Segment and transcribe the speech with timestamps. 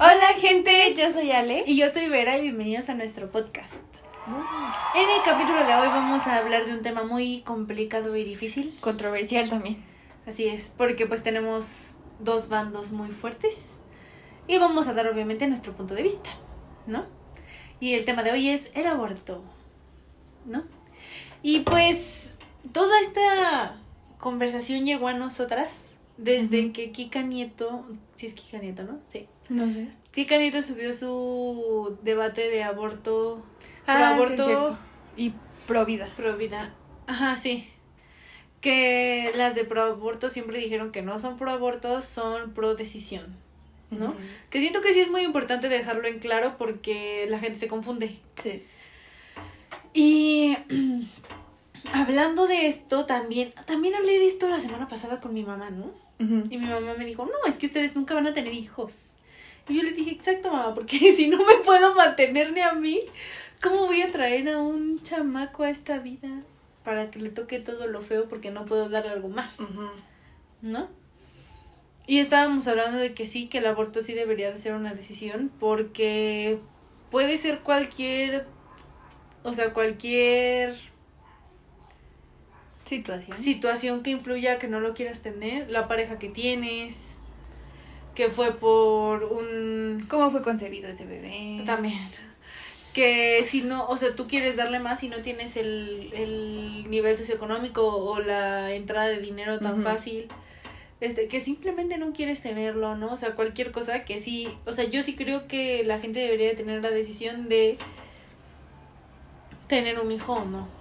[0.00, 1.64] Hola gente, yo soy Ale.
[1.66, 3.74] Y yo soy Vera y bienvenidos a nuestro podcast.
[4.94, 8.72] En el capítulo de hoy vamos a hablar de un tema muy complicado y difícil.
[8.78, 9.82] Controversial también.
[10.24, 13.78] Así es, porque pues tenemos dos bandos muy fuertes
[14.46, 16.30] y vamos a dar obviamente nuestro punto de vista,
[16.86, 17.04] ¿no?
[17.80, 19.42] Y el tema de hoy es el aborto,
[20.44, 20.62] ¿no?
[21.42, 22.34] Y pues
[22.70, 23.80] toda esta
[24.18, 25.70] conversación llegó a nosotras
[26.18, 27.84] desde que Kika Nieto,
[28.18, 28.98] sí es Kika Nieto, ¿no?
[29.12, 29.28] Sí.
[29.48, 29.88] No sé.
[30.10, 33.44] Kika Nieto subió su debate de aborto.
[33.86, 34.42] Ah, pro aborto.
[34.42, 34.78] Sí, cierto.
[35.16, 35.32] Y
[35.68, 36.12] pro vida.
[36.16, 36.74] Pro vida.
[37.06, 37.70] Ajá, sí.
[38.60, 43.36] Que las de pro aborto siempre dijeron que no son pro aborto, son pro decisión.
[43.90, 44.14] ¿No?
[44.50, 48.18] Que siento que sí es muy importante dejarlo en claro porque la gente se confunde.
[48.34, 48.66] Sí.
[49.94, 50.56] Y
[51.92, 56.07] hablando de esto, también, también hablé de esto la semana pasada con mi mamá, ¿no?
[56.18, 59.14] Y mi mamá me dijo, no, es que ustedes nunca van a tener hijos.
[59.68, 63.02] Y yo le dije, exacto, mamá, porque si no me puedo mantener ni a mí,
[63.62, 66.42] ¿cómo voy a traer a un chamaco a esta vida
[66.84, 69.58] para que le toque todo lo feo porque no puedo darle algo más?
[70.60, 70.88] ¿No?
[72.06, 75.52] Y estábamos hablando de que sí, que el aborto sí debería de ser una decisión
[75.60, 76.58] porque
[77.10, 78.46] puede ser cualquier,
[79.42, 80.74] o sea, cualquier
[82.88, 83.36] situación.
[83.36, 86.96] Situación que influya que no lo quieras tener, la pareja que tienes,
[88.14, 90.06] que fue por un...
[90.08, 91.62] ¿Cómo fue concebido ese bebé?
[91.64, 91.98] También.
[92.92, 97.16] Que si no, o sea, tú quieres darle más y no tienes el, el nivel
[97.16, 100.26] socioeconómico o la entrada de dinero tan fácil,
[101.00, 103.12] este, que simplemente no quieres tenerlo, ¿no?
[103.12, 106.56] O sea, cualquier cosa que sí, o sea, yo sí creo que la gente debería
[106.56, 107.78] tener la decisión de
[109.68, 110.77] tener un hijo o no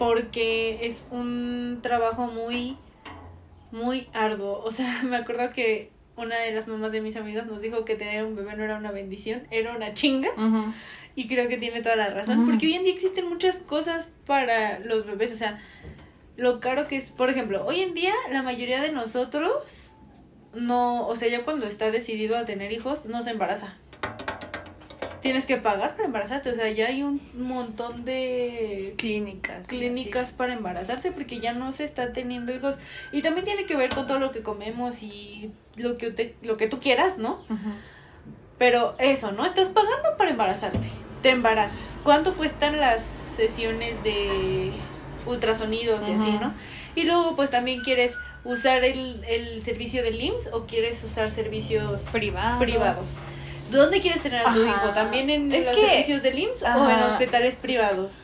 [0.00, 2.78] porque es un trabajo muy,
[3.70, 4.62] muy arduo.
[4.64, 7.96] O sea, me acuerdo que una de las mamás de mis amigos nos dijo que
[7.96, 10.30] tener un bebé no era una bendición, era una chinga.
[11.14, 14.78] Y creo que tiene toda la razón, porque hoy en día existen muchas cosas para
[14.78, 15.60] los bebés, o sea,
[16.38, 19.90] lo caro que es, por ejemplo, hoy en día la mayoría de nosotros
[20.54, 23.76] no, o sea, ya cuando está decidido a tener hijos, no se embaraza
[25.20, 26.50] tienes que pagar para embarazarte.
[26.50, 29.66] O sea, ya hay un montón de clínicas.
[29.66, 32.76] Clínicas para embarazarse porque ya no se está teniendo hijos.
[33.12, 36.56] Y también tiene que ver con todo lo que comemos y lo que, te, lo
[36.56, 37.44] que tú quieras, ¿no?
[38.58, 39.46] Pero eso, ¿no?
[39.46, 40.88] Estás pagando para embarazarte.
[41.22, 41.98] Te embarazas.
[42.02, 43.02] ¿Cuánto cuestan las
[43.36, 44.72] sesiones de
[45.26, 46.52] ultrasonidos y así, ¿no?
[46.94, 52.08] Y luego pues también quieres usar el, el servicio del IMSS o quieres usar servicios
[52.10, 53.06] privados.
[53.70, 54.88] ¿Dónde quieres tener a tu hijo?
[54.94, 58.18] ¿También en los servicios del IMSS o en hospitales privados?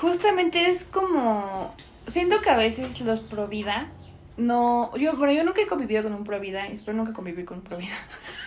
[0.00, 1.74] Justamente es como.
[2.06, 3.88] Siento que a veces los Provida
[4.36, 4.96] no.
[4.96, 7.64] Yo, bueno, yo nunca he convivido con un Provida y espero nunca convivir con un
[7.64, 7.94] Provida.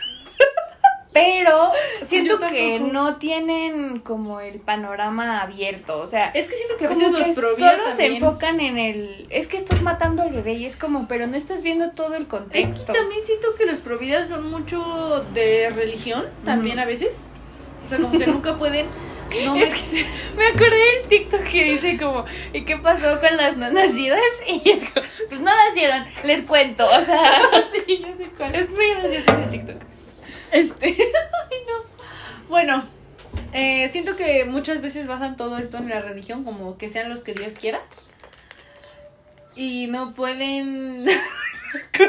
[1.15, 1.71] Pero
[2.03, 6.89] siento que no tienen como el panorama abierto, o sea, es que siento que a
[6.89, 10.75] veces los solo se enfocan en el es que estás matando al bebé y es
[10.75, 12.81] como, pero no estás viendo todo el contexto.
[12.81, 17.23] Es que también siento que los providas son mucho de religión, también a veces.
[17.85, 18.87] O sea, como que nunca pueden
[19.45, 19.61] no me...
[19.61, 24.19] me acordé del TikTok que dice como, ¿y qué pasó con las no nacidas?
[24.47, 27.39] Y es como, pues no nacieron, les cuento, o sea.
[27.71, 28.53] sí, yo sé cuál.
[28.53, 29.94] Es muy gracioso ese TikTok.
[30.55, 32.47] Este, ay no.
[32.47, 32.85] Bueno,
[33.51, 37.23] eh, siento que muchas veces basan todo esto en la religión, como que sean los
[37.23, 37.81] que Dios quiera.
[39.53, 41.05] Y no pueden.
[41.91, 42.03] que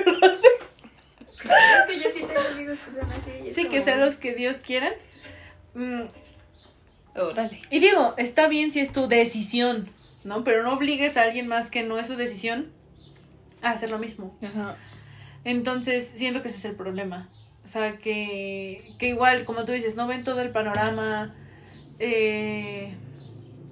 [1.99, 3.53] yo sí tengo amigos que son así.
[3.53, 4.93] Sí, que sean los que Dios quieran.
[5.75, 6.03] Mm.
[7.17, 7.61] Órale.
[7.71, 9.89] Y digo, está bien si es tu decisión,
[10.23, 10.45] ¿no?
[10.45, 12.71] Pero no obligues a alguien más que no es su decisión
[13.63, 14.39] a hacer lo mismo.
[14.45, 14.77] Ajá.
[15.43, 17.29] Entonces, siento que ese es el problema.
[17.67, 21.35] O sea, que, que igual, como tú dices, no ven todo el panorama.
[21.99, 22.95] Eh,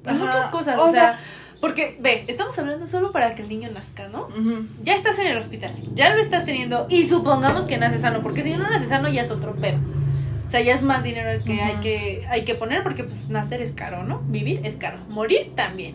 [0.04, 0.80] muchas cosas.
[0.80, 1.16] O, sea,
[1.60, 4.26] Porque, ve, estamos hablando solo para que el niño nazca, ¿no?
[4.82, 8.42] Ya estás en el hospital, ya lo estás teniendo y supongamos que nace sano, porque
[8.42, 9.78] si no nace sano ya es otro pedo.
[10.44, 13.28] O sea, ya es más dinero el que, hay, que hay que poner porque pues,
[13.28, 14.22] nacer es caro, ¿no?
[14.26, 15.94] Vivir es caro, morir también.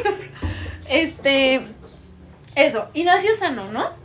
[0.88, 1.60] este,
[2.54, 3.99] eso, y nació sano, ¿no?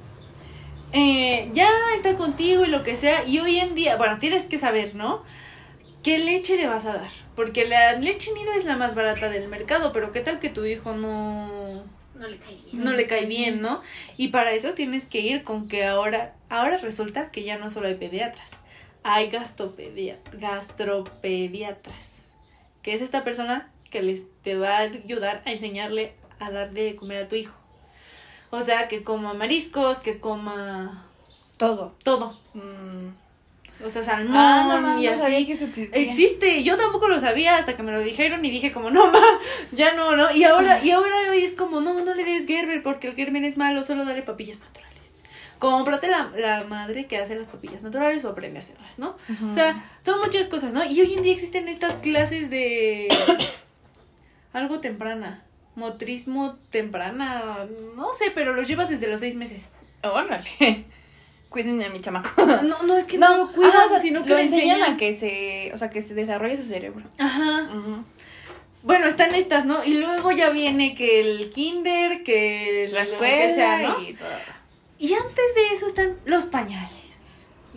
[0.97, 4.57] Eh, ya está contigo y lo que sea, y hoy en día, bueno, tienes que
[4.57, 5.23] saber, ¿no?
[6.03, 7.09] ¿Qué leche le vas a dar?
[7.35, 10.63] Porque la leche nido es la más barata del mercado, pero ¿qué tal que tu
[10.63, 11.83] hijo no...
[12.13, 12.81] No le cae bien.
[12.81, 13.81] No le cae bien, ¿no?
[14.15, 17.87] Y para eso tienes que ir con que ahora, ahora resulta que ya no solo
[17.87, 18.51] hay pediatras,
[19.03, 22.09] hay gastropediatras,
[22.81, 26.95] que es esta persona que les te va a ayudar a enseñarle a darle de
[26.95, 27.64] comer a tu hijo.
[28.51, 31.05] O sea, que coma mariscos, que coma
[31.57, 31.95] todo.
[32.03, 32.37] Todo.
[32.53, 33.09] Mm.
[33.85, 35.21] O sea, salmón Ah, y no así.
[35.21, 35.99] sabía que eso existía.
[36.01, 39.19] Existe, yo tampoco lo sabía hasta que me lo dijeron y dije como, no, ma,
[39.73, 40.31] ya no, ¿no?
[40.33, 43.43] Y ahora, y ahora hoy es como, no, no le des Gerber porque el Gerber
[43.43, 44.85] es malo, solo dale papillas naturales.
[45.59, 49.17] Cómprate la, la madre que hace las papillas naturales o aprende a hacerlas, ¿no?
[49.49, 50.83] O sea, son muchas cosas, ¿no?
[50.85, 53.09] Y hoy en día existen estas clases de
[54.53, 55.43] algo temprana,
[55.75, 59.63] motrismo temprana, no sé, pero los llevas desde los seis meses.
[60.03, 60.49] Órale.
[61.49, 62.29] Cuiden a mi chamaco.
[62.45, 64.93] No, no, es que no, lo cuidan, ajá, o sea, sino que lo enseñan enseñan.
[64.93, 67.05] a que se, o sea, que se desarrolle su cerebro.
[67.17, 67.69] Ajá.
[68.83, 69.83] Bueno, están estas, ¿no?
[69.85, 74.01] Y luego ya viene que el kinder, que La lo escuela que sea, ¿no?
[74.01, 74.27] y todo.
[74.99, 76.89] Y antes de eso están los pañales,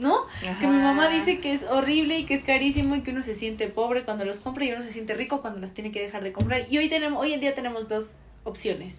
[0.01, 0.27] ¿no?
[0.61, 3.35] Que mi mamá dice que es horrible y que es carísimo y que uno se
[3.35, 6.23] siente pobre cuando los compra y uno se siente rico cuando las tiene que dejar
[6.23, 6.63] de comprar.
[6.71, 8.15] Y hoy tenemos, hoy en día tenemos dos
[8.45, 8.99] opciones.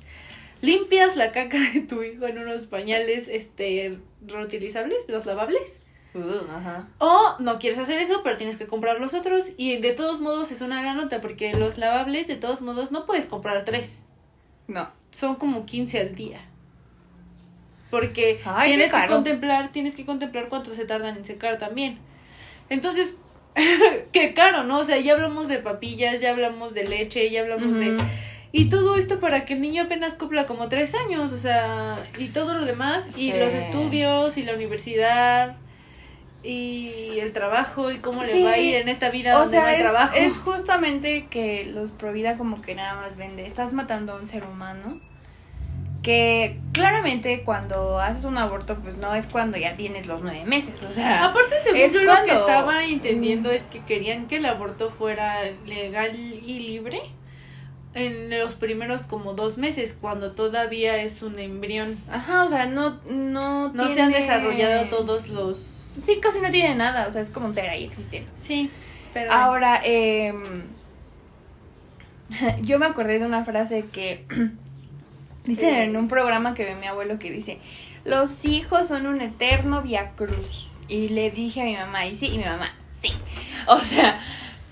[0.61, 5.63] Limpias la caca de tu hijo en unos pañales este reutilizables, los lavables.
[6.13, 6.89] Uh, ajá.
[6.97, 9.45] O no quieres hacer eso, pero tienes que comprar los otros.
[9.57, 13.05] Y de todos modos es una gran nota, porque los lavables, de todos modos, no
[13.05, 13.99] puedes comprar tres.
[14.67, 14.89] No.
[15.11, 16.39] Son como 15 al día.
[17.89, 21.97] Porque Ay, tienes que contemplar, tienes que contemplar cuánto se tardan en secar también.
[22.69, 23.15] Entonces,
[24.11, 24.79] qué caro, ¿no?
[24.79, 27.97] O sea, ya hablamos de papillas, ya hablamos de leche, ya hablamos de...
[28.51, 32.29] Y todo esto para que el niño apenas cumpla como tres años, o sea, y
[32.29, 35.55] todo lo demás, y los estudios, y la universidad,
[36.41, 39.63] y el trabajo, y cómo le va a ir en esta vida O donde no
[39.65, 40.15] hay es, trabajo.
[40.15, 43.45] es justamente que los Provida como que nada más vende.
[43.45, 44.99] Estás matando a un ser humano.
[46.01, 50.83] Que claramente cuando haces un aborto, pues no es cuando ya tienes los nueve meses.
[50.83, 54.45] O sea, Aparte, según es yo lo que estaba entendiendo es que querían que el
[54.45, 57.01] aborto fuera legal y libre
[57.93, 61.97] en los primeros como dos meses, cuando todavía es un embrión.
[62.09, 65.57] ajá, o sea, no, no, No se han desarrollado todos los...
[66.01, 67.07] Sí, casi no tiene nada.
[67.07, 68.31] O sea, es como un ser ahí existiendo.
[68.35, 68.69] Sí,
[69.13, 69.31] pero...
[69.31, 70.33] Ahora, eh,
[72.61, 74.25] yo me acordé de una frase que
[75.45, 77.59] dicen en un programa que ve mi abuelo que dice,
[78.05, 80.67] los hijos son un eterno viacrucis.
[80.87, 83.11] Y le dije a mi mamá, y sí, y mi mamá, sí.
[83.67, 84.19] O sea,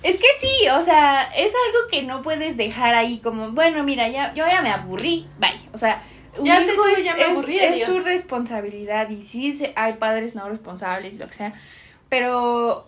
[0.02, 4.08] es que sí, o sea, es algo que no puedes dejar ahí como, bueno, mira,
[4.10, 5.60] ya, yo ya me aburrí, bye.
[5.74, 6.02] O sea,
[6.38, 7.90] un Ya te hijo tuve, es, ya me es- aburrí, es adiós.
[7.90, 11.54] tu responsabilidad y sí hay padres no responsables y lo que sea,
[12.10, 12.88] pero,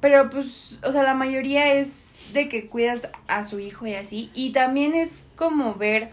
[0.00, 4.30] pero pues, o sea, la mayoría es de que cuidas a su hijo y así,
[4.34, 6.10] y también es como ver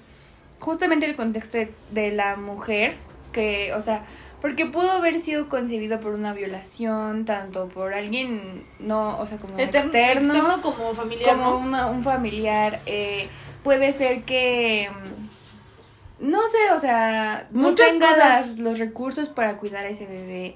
[0.62, 2.96] justamente el contexto de, de la mujer,
[3.34, 4.06] que, o sea,
[4.40, 9.60] porque pudo haber sido concebido por una violación, tanto por alguien no, o sea, como
[9.60, 11.58] externo, externo como familiar, como ¿no?
[11.58, 13.28] una- un familiar, eh,
[13.64, 14.90] puede ser que,
[16.20, 20.56] mm, no sé, o sea, no tenga las- los recursos para cuidar a ese bebé,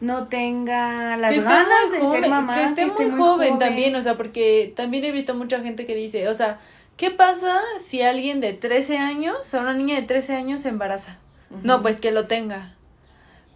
[0.00, 3.58] no tenga las que ganas de joven, ser mamá, que esté, muy, joven, joven.
[3.58, 6.58] también, o sea, porque también he visto mucha gente que dice, o sea,
[6.96, 11.18] ¿qué pasa si alguien de 13 años, o una niña de 13 años se embaraza?
[11.62, 12.72] No, pues que lo tenga.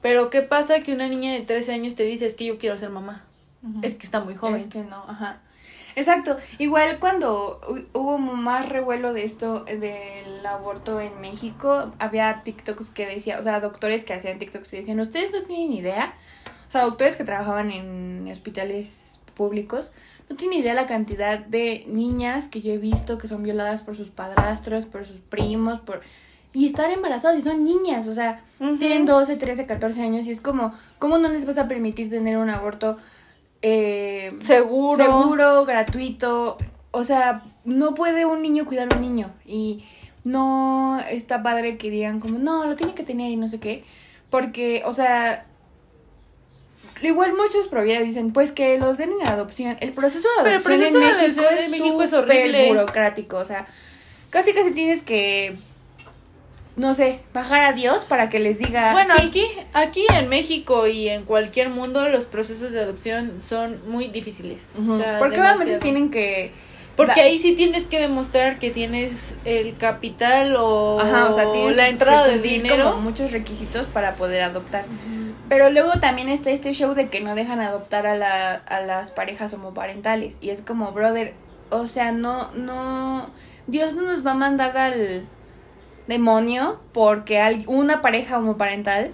[0.03, 2.79] Pero ¿qué pasa que una niña de 13 años te dice, es que yo quiero
[2.79, 3.25] ser mamá?
[3.83, 4.61] Es que está muy joven.
[4.63, 5.41] Es que no, ajá.
[5.97, 6.37] Exacto.
[6.59, 13.07] Igual cuando hu- hubo más revuelo de esto del aborto en México, había TikToks que
[13.07, 16.15] decía, o sea, doctores que hacían TikToks y decían, ustedes no tienen idea,
[16.69, 19.93] o sea, doctores que trabajaban en hospitales públicos,
[20.29, 23.97] no tienen idea la cantidad de niñas que yo he visto que son violadas por
[23.97, 26.03] sus padrastros, por sus primos, por
[26.53, 28.43] y están embarazadas y son niñas, o sea,
[28.79, 32.37] tienen 12, 13, 14 años y es como, ¿cómo no les vas a permitir tener
[32.37, 32.97] un aborto
[33.63, 35.05] eh, Seguro.
[35.05, 36.57] seguro, gratuito?
[36.91, 39.85] O sea, no puede un niño cuidar a un niño y
[40.25, 43.85] no está padre que digan como, no, lo tiene que tener y no sé qué,
[44.31, 45.47] porque, o sea,
[47.03, 49.77] igual muchos providas dicen, pues que los den en adopción.
[49.81, 52.11] El proceso de Pero el adopción proceso de en México adopción es, en México es
[52.11, 52.69] súper horrible.
[52.69, 53.67] burocrático, o sea,
[54.31, 55.57] casi casi tienes que
[56.79, 58.93] no sé, bajar a Dios para que les diga.
[58.93, 64.09] Bueno, aquí, aquí en México y en cualquier mundo los procesos de adopción son muy
[64.09, 64.63] difíciles.
[65.19, 66.53] Porque obviamente tienen que.
[66.99, 72.91] Porque ahí sí tienes que demostrar que tienes el capital o, la entrada de dinero.
[72.91, 74.85] Como muchos requisitos para poder adoptar.
[75.49, 79.13] Pero luego también está este show de que no dejan adoptar a, la, a las
[79.13, 80.39] parejas homoparentales.
[80.41, 81.35] Y es como, brother,
[81.71, 83.31] o sea, no, no.
[83.69, 85.25] Dios no nos va a mandar al
[86.09, 89.13] demonio porque una pareja homoparental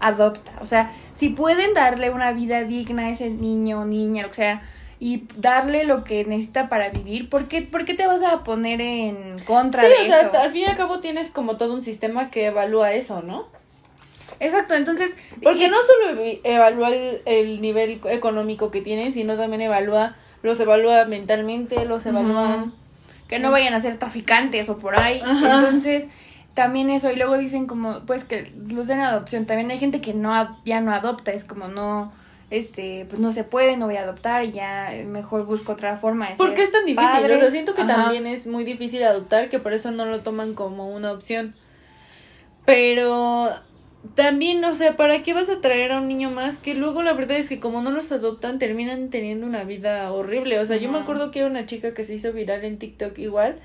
[0.00, 0.50] adopta.
[0.60, 4.34] O sea, si pueden darle una vida digna a ese niño o niña, lo que
[4.34, 4.62] sea,
[5.00, 8.82] y darle lo que necesita para vivir, ¿por qué, por qué te vas a poner
[8.82, 10.04] en contra de eso?
[10.04, 12.92] Sí, o sea, al fin y al cabo tienes como todo un sistema que evalúa
[12.92, 13.48] eso, ¿no?
[14.40, 15.16] Exacto, entonces...
[15.42, 16.90] Porque no solo evalúa
[17.24, 22.66] el, nivel económico que tienen, sino también evalúa, los evalúa mentalmente, los evalúa...
[23.26, 25.22] Que no vayan a ser traficantes o por ahí.
[25.24, 26.08] Entonces,
[26.54, 30.14] también eso, y luego dicen como, pues que los den adopción, también hay gente que
[30.14, 32.12] no, ya no adopta, es como no,
[32.50, 36.30] este, pues no se puede, no voy a adoptar y ya mejor busco otra forma
[36.30, 37.30] de ¿Por qué es tan difícil?
[37.30, 40.54] O sea, siento que también es muy difícil adoptar, que por eso no lo toman
[40.54, 41.54] como una opción.
[42.66, 43.50] Pero
[44.14, 46.58] también, o sea, ¿para qué vas a traer a un niño más?
[46.58, 50.58] Que luego la verdad es que como no los adoptan, terminan teniendo una vida horrible.
[50.58, 53.18] O sea, yo me acuerdo que era una chica que se hizo viral en TikTok
[53.18, 53.60] igual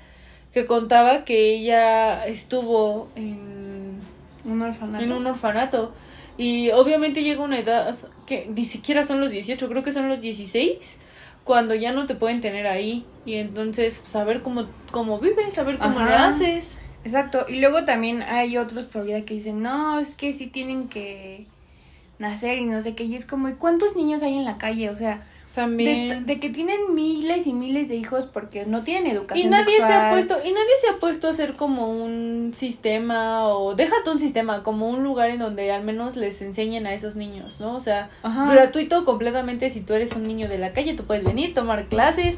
[0.56, 3.98] que contaba que ella estuvo en
[4.46, 5.04] un orfanato.
[5.04, 5.92] En un orfanato.
[6.38, 10.20] Y obviamente llega una edad que ni siquiera son los 18, creo que son los
[10.20, 10.78] 16,
[11.44, 13.06] cuando ya no te pueden tener ahí.
[13.24, 16.78] Y entonces saber cómo, cómo vives, saber cómo le haces.
[17.04, 17.46] Exacto.
[17.48, 21.46] Y luego también hay otros por vida que dicen, no, es que sí tienen que
[22.18, 23.04] nacer y no sé qué.
[23.04, 24.90] Y es como, ¿y cuántos niños hay en la calle?
[24.90, 25.24] O sea,
[25.56, 26.26] también.
[26.26, 29.48] De, que tienen miles y miles de hijos porque no tienen educación.
[29.48, 33.48] Y nadie se ha puesto, y nadie se ha puesto a hacer como un sistema,
[33.48, 37.16] o déjate un sistema, como un lugar en donde al menos les enseñen a esos
[37.16, 37.74] niños, ¿no?
[37.74, 41.54] O sea, gratuito completamente si tú eres un niño de la calle, tú puedes venir,
[41.54, 42.36] tomar clases,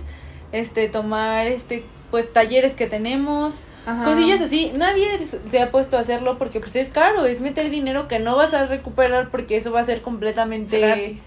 [0.53, 1.83] este, tomar este,
[2.13, 3.63] pues talleres que tenemos.
[4.05, 5.09] Cosillas así, nadie
[5.51, 8.55] se ha puesto a hacerlo porque pues es caro, es meter dinero que no vas
[8.55, 11.25] a recuperar porque eso va a ser completamente gratis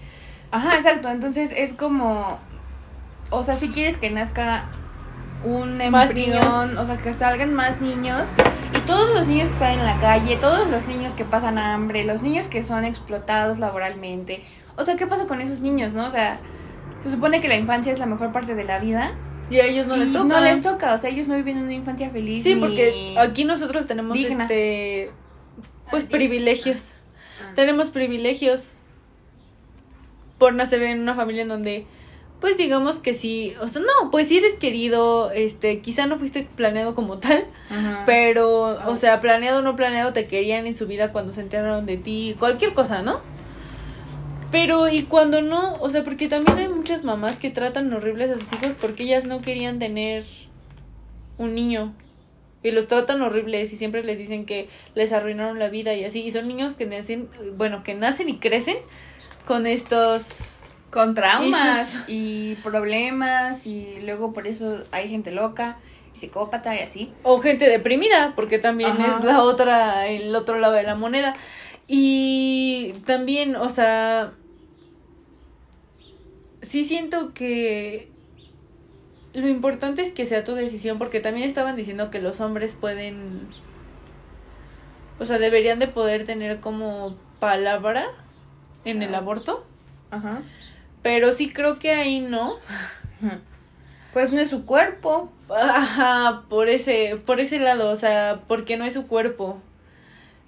[0.52, 1.10] Ajá, exacto.
[1.10, 2.38] Entonces es como,
[3.30, 4.66] o sea, si quieres que nazca
[5.44, 8.28] un embrión, o sea, que salgan más niños
[8.76, 12.04] y todos los niños que están en la calle, todos los niños que pasan hambre,
[12.04, 14.42] los niños que son explotados laboralmente.
[14.76, 16.06] O sea, ¿qué pasa con esos niños, no?
[16.06, 16.38] O sea,
[17.02, 19.12] se supone que la infancia es la mejor parte de la vida.
[19.50, 20.24] Y a ellos no les toca.
[20.24, 22.42] No les toca, o sea, ellos no viven una infancia feliz.
[22.42, 25.10] Sí, porque aquí nosotros tenemos este
[25.90, 26.92] pues privilegios.
[27.42, 27.52] Ah.
[27.54, 28.76] Tenemos privilegios
[30.42, 31.86] por nacer en una familia en donde
[32.40, 36.48] pues digamos que sí, o sea, no, pues sí eres querido, este, quizá no fuiste
[36.56, 37.44] planeado como tal,
[38.06, 41.86] pero, o sea, planeado o no planeado, te querían en su vida cuando se enteraron
[41.86, 43.20] de ti, cualquier cosa, ¿no?
[44.50, 48.38] Pero, y cuando no, o sea, porque también hay muchas mamás que tratan horribles a
[48.40, 50.24] sus hijos porque ellas no querían tener
[51.38, 51.94] un niño.
[52.64, 56.22] Y los tratan horribles y siempre les dicen que les arruinaron la vida y así.
[56.22, 58.76] Y son niños que nacen, bueno, que nacen y crecen
[59.46, 65.78] con estos con traumas y problemas y luego por eso hay gente loca
[66.14, 67.12] y psicópata y así.
[67.22, 71.34] O gente deprimida, porque también es la otra, el otro lado de la moneda.
[71.88, 74.34] Y también, o sea,
[76.60, 78.10] sí siento que
[79.32, 83.48] lo importante es que sea tu decisión, porque también estaban diciendo que los hombres pueden,
[85.18, 88.06] o sea, deberían de poder tener como palabra
[88.84, 89.64] en el aborto.
[90.10, 90.42] Ajá.
[91.02, 92.56] Pero sí creo que ahí no.
[94.12, 95.32] Pues no es su cuerpo.
[95.48, 99.60] Ajá, por ese, por ese lado, o sea, porque no es su cuerpo.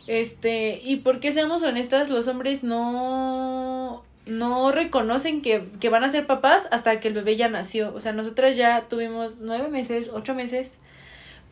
[0.06, 6.26] Este, y porque seamos honestas, los hombres no no reconocen que, que van a ser
[6.26, 7.92] papás hasta que el bebé ya nació.
[7.94, 10.72] O sea, nosotras ya tuvimos nueve meses, ocho meses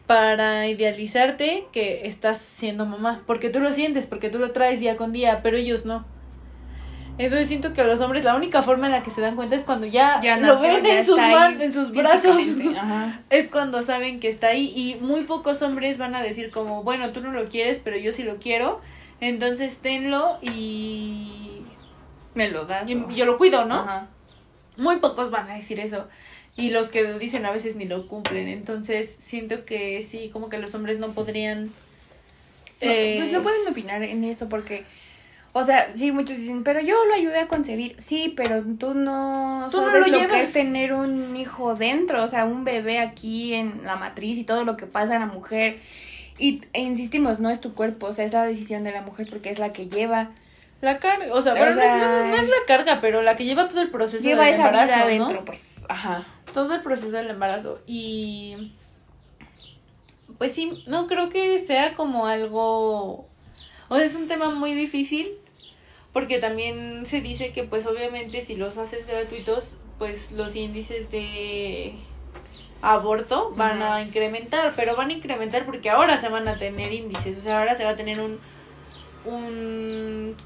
[0.07, 3.23] para idealizarte que estás siendo mamá.
[3.27, 6.05] Porque tú lo sientes, porque tú lo traes día con día, pero ellos no.
[7.19, 9.55] Entonces siento que a los hombres la única forma en la que se dan cuenta
[9.55, 12.37] es cuando ya, lo ven en sus, en sus brazos.
[13.31, 17.11] Es cuando saben que está ahí y muy pocos hombres van a decir como, bueno,
[17.11, 18.81] tú no lo quieres, pero yo sí lo quiero.
[19.21, 21.63] Entonces tenlo y...
[22.35, 22.89] Me lo das.
[22.91, 24.09] Y, yo lo cuido, ¿no?
[24.79, 26.09] Muy pocos van a decir eso.
[26.57, 28.49] Y los que lo dicen a veces ni lo cumplen.
[28.49, 31.71] Entonces siento que sí, como que los hombres no podrían...
[32.81, 34.85] pues no pueden opinar en esto porque
[35.55, 37.95] O sea, sí, muchos dicen, pero yo lo ayudé a concebir.
[37.99, 40.41] Sí, pero tú no Tú no sabes lo lo, que llevas.
[40.41, 44.65] es tener un hijo dentro, o sea, un bebé aquí en la matriz y todo
[44.65, 45.79] lo que pasa en la mujer.
[46.39, 49.27] Y e insistimos, no es tu cuerpo, o sea, es la decisión de la mujer
[49.29, 50.31] porque es la que lleva,
[50.81, 53.45] La carga, o sea, O bueno, no, no- no es la carga, pero la que
[53.45, 55.05] lleva todo el proceso lleva del esa vida embarazo, ¿no?
[55.05, 55.85] adentro, pues.
[55.89, 56.25] Ajá.
[56.53, 58.73] todo el proceso del embarazo y
[60.39, 63.27] pues sí, no creo que sea como algo
[63.89, 65.31] o sea, es un tema muy difícil
[66.13, 71.95] porque también se dice que pues obviamente si los haces gratuitos, pues los índices de
[72.83, 77.39] aborto van a incrementar, pero van a incrementar porque ahora se van a tener índices,
[77.39, 78.39] o sea, ahora se va a tener un
[79.25, 80.37] un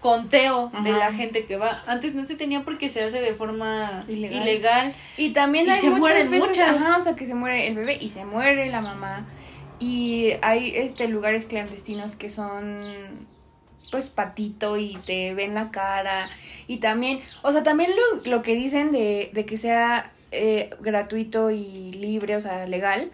[0.00, 1.82] conteo de la gente que va.
[1.86, 4.42] Antes no se tenía porque se hace de forma Ilegal.
[4.42, 6.68] ilegal Y también Y hay se muchas mueren veces, muchas.
[6.82, 9.24] ajá, o sea, que se muere el bebé y se muere la mamá.
[9.78, 12.76] Y hay este lugares clandestinos que son
[13.90, 16.28] pues patito y te ven la cara.
[16.66, 21.50] Y también, o sea, también lo, lo que dicen de, de que sea eh, gratuito
[21.50, 23.10] y libre, o sea, legal,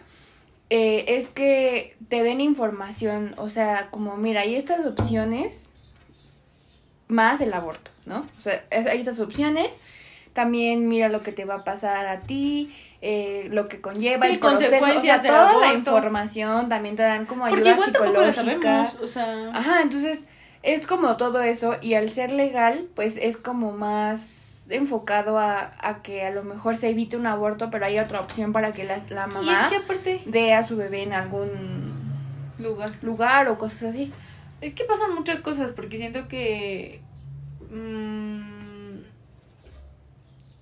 [0.70, 5.68] eh, es que te den información, o sea, como mira, hay estas opciones
[7.08, 8.26] más el aborto, ¿no?
[8.38, 9.76] O sea, hay estas opciones.
[10.32, 12.72] También mira lo que te va a pasar a ti,
[13.02, 17.02] eh, lo que conlleva Sí, el proceso, o sea, consecuencias toda la información, también te
[17.02, 18.86] dan como Porque ayuda igual tampoco lo psicológica.
[18.86, 20.26] sabemos, o sea, Ajá, entonces
[20.62, 26.02] es como todo eso y al ser legal, pues es como más enfocado a, a
[26.02, 28.98] que a lo mejor se evite un aborto, pero hay otra opción para que la,
[29.08, 31.94] la y mamá es que aparte dé a su bebé en algún
[32.58, 32.92] lugar.
[33.02, 34.12] lugar o cosas así.
[34.60, 37.00] Es que pasan muchas cosas porque siento que
[37.70, 38.40] mm,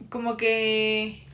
[0.09, 1.25] como que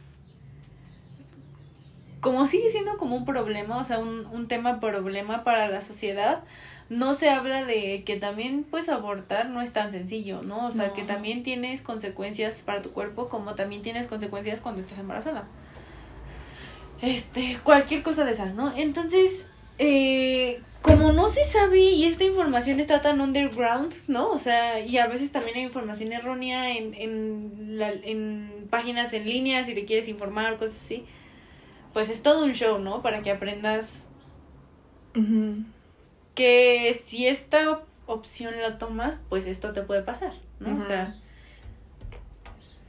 [2.20, 6.42] como sigue siendo como un problema, o sea, un, un tema problema para la sociedad,
[6.90, 10.66] no se habla de que también pues abortar no es tan sencillo, ¿no?
[10.66, 10.92] O sea, No.
[10.92, 15.48] que también tienes consecuencias para tu cuerpo como también tienes consecuencias cuando estás embarazada.
[17.02, 18.72] Este, cualquier cosa de esas, ¿no?
[18.76, 19.46] Entonces,
[19.78, 24.28] eh, como no se sabe y esta información está tan underground, ¿no?
[24.30, 29.24] O sea, y a veces también hay información errónea en, en, la, en páginas en
[29.24, 31.04] línea, si te quieres informar, cosas así.
[31.92, 33.02] Pues es todo un show, ¿no?
[33.02, 34.04] Para que aprendas
[36.34, 40.78] que si esta op- opción la tomas, pues esto te puede pasar, ¿no?
[40.78, 41.14] O sea,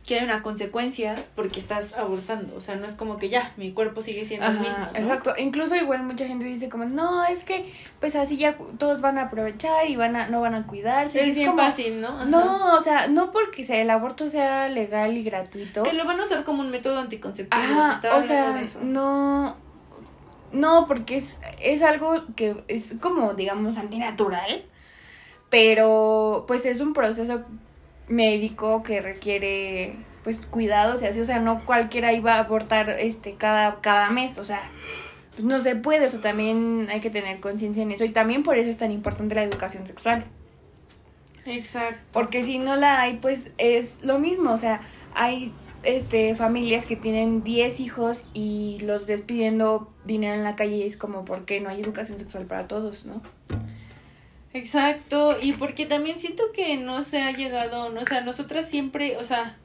[0.05, 2.55] que hay una consecuencia porque estás abortando.
[2.55, 4.85] O sea, no es como que ya, mi cuerpo sigue siendo el mismo.
[4.85, 4.99] ¿no?
[4.99, 5.33] exacto.
[5.37, 9.23] Incluso igual mucha gente dice como, no, es que pues así ya todos van a
[9.23, 11.27] aprovechar y van a, no van a cuidarse.
[11.27, 12.09] Es bien como, fácil, ¿no?
[12.09, 12.25] Ajá.
[12.25, 15.81] No, o sea, no porque sea, el aborto sea legal y gratuito.
[15.81, 17.63] Que lo van a usar como un método anticonceptivo.
[17.63, 19.57] Ajá, estaba o sea, no,
[20.55, 24.65] no, porque es, es algo que es como, digamos, antinatural,
[25.49, 27.43] pero pues es un proceso
[28.07, 33.35] médico que requiere pues cuidados y así, o sea, no cualquiera iba a abortar este
[33.35, 34.61] cada, cada mes, o sea,
[35.31, 38.41] pues, no se puede, o sea, también hay que tener conciencia en eso y también
[38.41, 40.25] por eso es tan importante la educación sexual.
[41.45, 41.99] Exacto.
[42.11, 44.51] Porque si no la hay, pues es lo mismo.
[44.51, 44.81] O sea,
[45.13, 50.85] hay este familias que tienen 10 hijos y los ves pidiendo dinero en la calle
[50.85, 53.21] es como, ¿por qué no hay educación sexual para todos, no?
[54.53, 59.17] Exacto, y porque también siento que no se ha llegado, no, o sea, nosotras siempre,
[59.17, 59.57] o sea,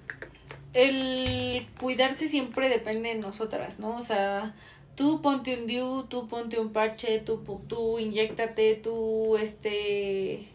[0.73, 3.97] el cuidarse siempre depende de nosotras, ¿no?
[3.97, 4.55] O sea,
[4.97, 10.49] tú ponte un DIU, tú ponte un parche, tú, tú inyectate, tú, este,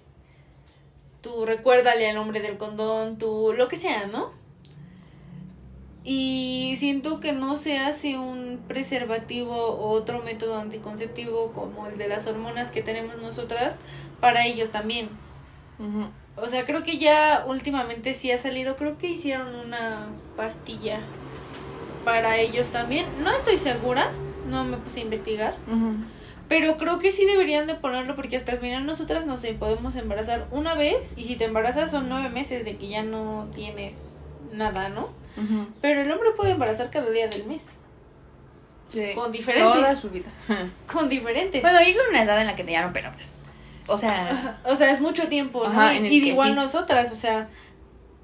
[1.22, 4.34] tú recuérdale al nombre del condón, tú, lo que sea, ¿no?
[6.08, 12.08] Y siento que no se hace un preservativo o otro método anticonceptivo como el de
[12.08, 13.78] las hormonas que tenemos nosotras
[14.20, 15.10] para ellos también.
[16.38, 21.00] O sea, creo que ya últimamente sí ha salido, creo que hicieron una pastilla
[22.04, 23.08] para ellos también.
[23.24, 24.12] No estoy segura,
[24.48, 25.56] no me puse a investigar,
[26.48, 29.96] pero creo que sí deberían de ponerlo porque hasta el final nosotras no sé, podemos
[29.96, 33.98] embarazar una vez y si te embarazas son nueve meses de que ya no tienes
[34.54, 35.10] nada, ¿no?
[35.82, 37.62] Pero el hombre puede embarazar cada día del mes,
[38.88, 39.12] Sí.
[39.16, 40.30] con diferentes, Toda su vida.
[40.92, 41.62] con diferentes.
[41.62, 43.50] bueno, llega una edad en la que ya no, pero pues.
[43.88, 45.70] O sea, O sea, es mucho tiempo, ¿no?
[45.72, 46.56] Ajá, en el y igual sí.
[46.56, 47.50] nosotras, o sea,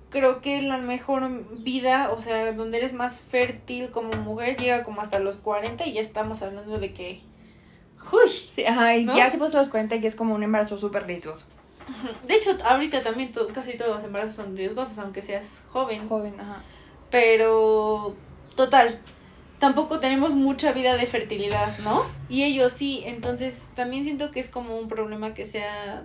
[0.09, 1.29] creo que la mejor
[1.61, 5.93] vida, o sea, donde eres más fértil como mujer, llega como hasta los 40 y
[5.93, 7.21] ya estamos hablando de que...
[8.11, 8.29] ¡Uy!
[8.31, 9.15] sí, ajá, y ¿No?
[9.15, 11.45] ya se puso a los 40 y es como un embarazo súper riesgoso.
[12.27, 16.07] De hecho, ahorita también to- casi todos los embarazos son riesgosos, aunque seas joven.
[16.07, 16.63] Joven, ajá.
[17.11, 18.15] Pero,
[18.55, 18.99] total,
[19.59, 22.03] tampoco tenemos mucha vida de fertilidad, ¿no?
[22.29, 26.03] Y ellos sí, entonces también siento que es como un problema que sea...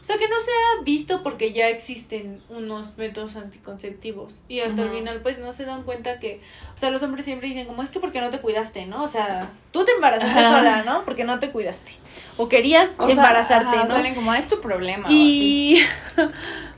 [0.00, 4.44] O sea, que no sea visto porque ya existen unos métodos anticonceptivos.
[4.46, 6.40] Y hasta el final, pues, no se dan cuenta que...
[6.76, 9.02] O sea, los hombres siempre dicen como, es que porque no te cuidaste, ¿no?
[9.02, 11.02] O sea, tú te embarazaste sola, ¿no?
[11.04, 11.90] Porque no te cuidaste.
[12.36, 13.88] O querías embarazarte, ¿no?
[13.88, 15.08] Salen como, es tu problema.
[15.10, 15.82] Y...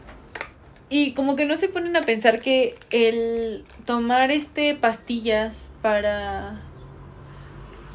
[0.91, 6.61] y como que no se ponen a pensar que el tomar este pastillas para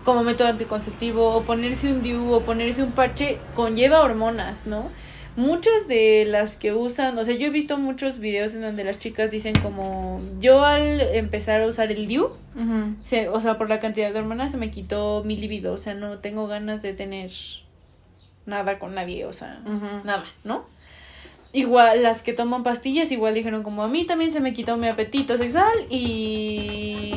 [0.03, 4.89] como método anticonceptivo o ponerse un DIU o ponerse un parche conlleva hormonas, ¿no?
[5.35, 8.99] muchas de las que usan, o sea, yo he visto muchos videos en donde las
[8.99, 12.29] chicas dicen como, yo al empezar a usar el DIU,
[13.31, 16.19] o sea, por la cantidad de hormonas se me quitó mi libido, o sea, no
[16.19, 17.31] tengo ganas de tener
[18.45, 19.59] nada con nadie, o sea,
[20.03, 20.65] nada, ¿no?
[21.55, 24.87] Igual las que toman pastillas, igual dijeron como a mí también se me quitó mi
[24.87, 27.13] apetito sexual y...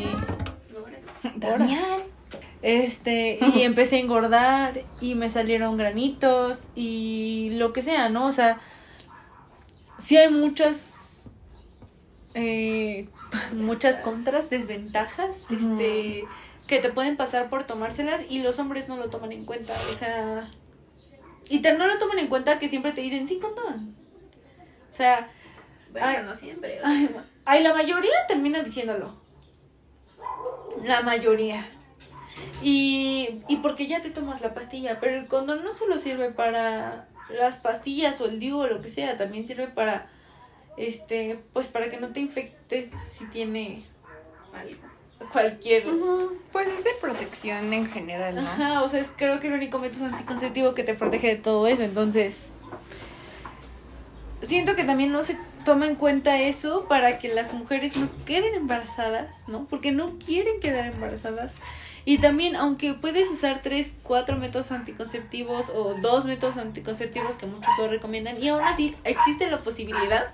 [2.60, 8.26] Este, y empecé a engordar y me salieron granitos y lo que sea, ¿no?
[8.26, 8.60] O sea,
[9.98, 11.24] sí hay muchas,
[12.34, 13.08] eh,
[13.54, 16.24] muchas contras, desventajas, este,
[16.66, 19.94] que te pueden pasar por tomárselas y los hombres no lo toman en cuenta, o
[19.94, 20.50] sea,
[21.48, 24.05] y te, no lo toman en cuenta que siempre te dicen, sí, condón.
[24.90, 25.28] O sea,
[25.92, 26.80] bueno, no siempre.
[27.44, 29.14] Ay, la mayoría termina diciéndolo.
[30.84, 31.64] La mayoría.
[32.62, 37.08] Y, y porque ya te tomas la pastilla, pero el condón no solo sirve para
[37.30, 40.08] las pastillas o el DIU o lo que sea, también sirve para,
[40.76, 43.84] este, pues para que no te infectes si tiene
[45.32, 45.84] cualquier...
[46.52, 48.42] Pues es de protección en general, ¿no?
[48.42, 51.66] Ajá, o sea, es creo que el único método anticonceptivo que te protege de todo
[51.66, 52.48] eso, entonces...
[54.46, 58.54] Siento que también no se toma en cuenta eso para que las mujeres no queden
[58.54, 59.66] embarazadas, ¿no?
[59.68, 61.54] Porque no quieren quedar embarazadas.
[62.04, 67.70] Y también, aunque puedes usar tres, cuatro métodos anticonceptivos o dos métodos anticonceptivos que muchos
[67.78, 70.28] lo recomiendan, y aún así existe la posibilidad,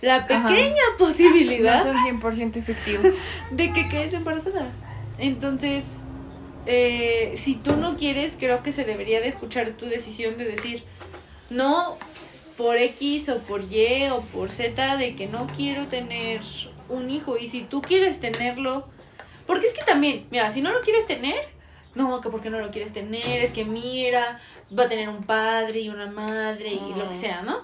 [0.00, 1.84] la pequeña posibilidad.
[1.84, 3.14] No son 100% efectivos.
[3.50, 4.70] De que quedes embarazada.
[5.18, 5.84] Entonces,
[6.64, 10.84] eh, si tú no quieres, creo que se debería de escuchar tu decisión de decir,
[11.50, 11.98] no
[12.58, 16.42] por X o por Y o por Z, de que no quiero tener
[16.88, 17.38] un hijo.
[17.38, 18.88] Y si tú quieres tenerlo,
[19.46, 21.40] porque es que también, mira, si no lo quieres tener,
[21.94, 24.40] no, que porque no lo quieres tener, es que mira,
[24.76, 27.62] va a tener un padre y una madre y lo que sea, ¿no?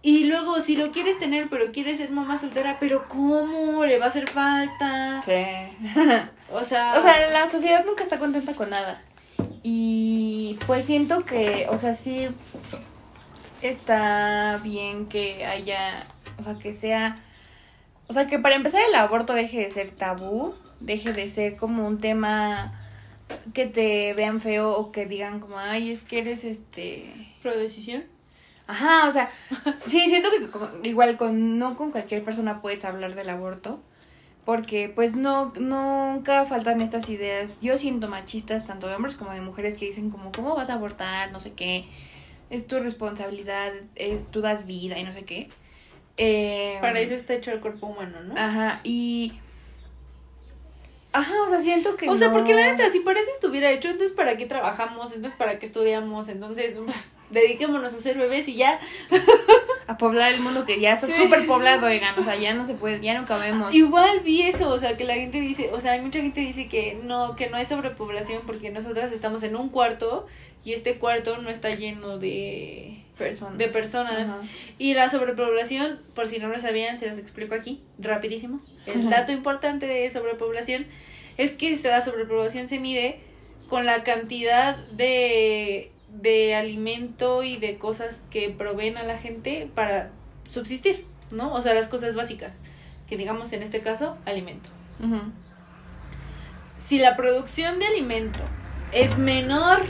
[0.00, 3.84] Y luego, si lo quieres tener, pero quieres ser mamá soltera, pero ¿cómo?
[3.84, 5.20] ¿Le va a hacer falta?
[5.22, 5.44] Sí.
[6.52, 6.94] o sea...
[6.98, 9.02] O sea, la sociedad nunca está contenta con nada.
[9.62, 12.28] Y pues siento que, o sea, sí
[13.62, 16.06] está bien que haya,
[16.38, 17.18] o sea, que sea,
[18.08, 21.86] o sea, que para empezar el aborto deje de ser tabú deje de ser como
[21.86, 22.72] un tema
[23.52, 27.12] que te vean feo o que digan como, ay, es que eres este...
[27.42, 28.04] ¿Pro decisión?
[28.66, 29.30] Ajá, o sea,
[29.86, 33.80] sí, siento que igual con, no con cualquier persona puedes hablar del aborto,
[34.44, 39.40] porque pues no, nunca faltan estas ideas, yo siento machistas, tanto de hombres como de
[39.40, 41.32] mujeres, que dicen como, ¿cómo vas a abortar?
[41.32, 41.86] No sé qué,
[42.50, 45.48] es tu responsabilidad, es, tú das vida y no sé qué.
[46.16, 48.34] Eh, Para eso está hecho el cuerpo humano, ¿no?
[48.36, 49.34] Ajá, y
[51.12, 52.08] Ajá, o sea, siento que.
[52.08, 55.12] O sea, porque la neta, si por eso estuviera hecho, entonces ¿para qué trabajamos?
[55.14, 56.28] Entonces ¿para qué estudiamos?
[56.28, 56.74] Entonces,
[57.30, 58.80] dediquémonos a hacer bebés y ya.
[59.88, 62.74] a poblar el mundo que ya está súper poblado, oigan, o sea, ya no se
[62.74, 63.74] puede, ya no cabemos.
[63.74, 66.68] Igual vi eso, o sea, que la gente dice, o sea, hay mucha gente dice
[66.68, 70.26] que no, que no hay sobrepoblación porque nosotras estamos en un cuarto
[70.62, 73.56] y este cuarto no está lleno de personas.
[73.56, 74.30] De personas.
[74.76, 78.60] Y la sobrepoblación, por si no lo sabían, se los explico aquí, rapidísimo.
[78.84, 80.86] El dato importante de sobrepoblación
[81.38, 83.20] es que la sobrepoblación se mide
[83.68, 90.10] con la cantidad de, de alimento y de cosas que proveen a la gente para
[90.48, 91.52] subsistir, ¿no?
[91.52, 92.52] O sea, las cosas básicas,
[93.08, 94.68] que digamos en este caso, alimento.
[96.78, 98.40] Si la producción de alimento
[98.92, 99.80] es menor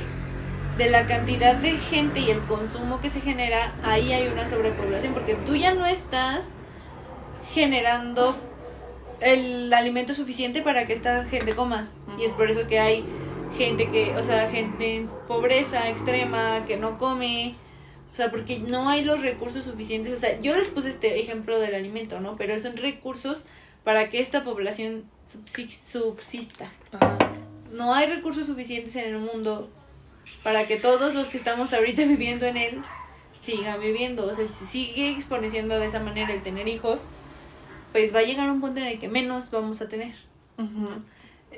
[0.76, 5.14] de la cantidad de gente y el consumo que se genera, ahí hay una sobrepoblación,
[5.14, 6.44] porque tú ya no estás
[7.52, 8.36] generando
[9.20, 11.88] el alimento suficiente para que esta gente coma.
[12.18, 13.04] Y es por eso que hay
[13.56, 17.54] gente que, o sea, gente en pobreza extrema que no come.
[18.12, 20.14] O sea, porque no hay los recursos suficientes.
[20.14, 22.36] O sea, yo les puse este ejemplo del alimento, ¿no?
[22.36, 23.44] Pero son recursos
[23.84, 25.04] para que esta población
[25.84, 26.70] subsista.
[27.72, 29.70] No hay recursos suficientes en el mundo
[30.42, 32.82] para que todos los que estamos ahorita viviendo en él
[33.42, 34.26] sigan viviendo.
[34.26, 37.02] O sea, si sigue exponeciendo de esa manera el tener hijos,
[37.92, 40.14] pues va a llegar un punto en el que menos vamos a tener.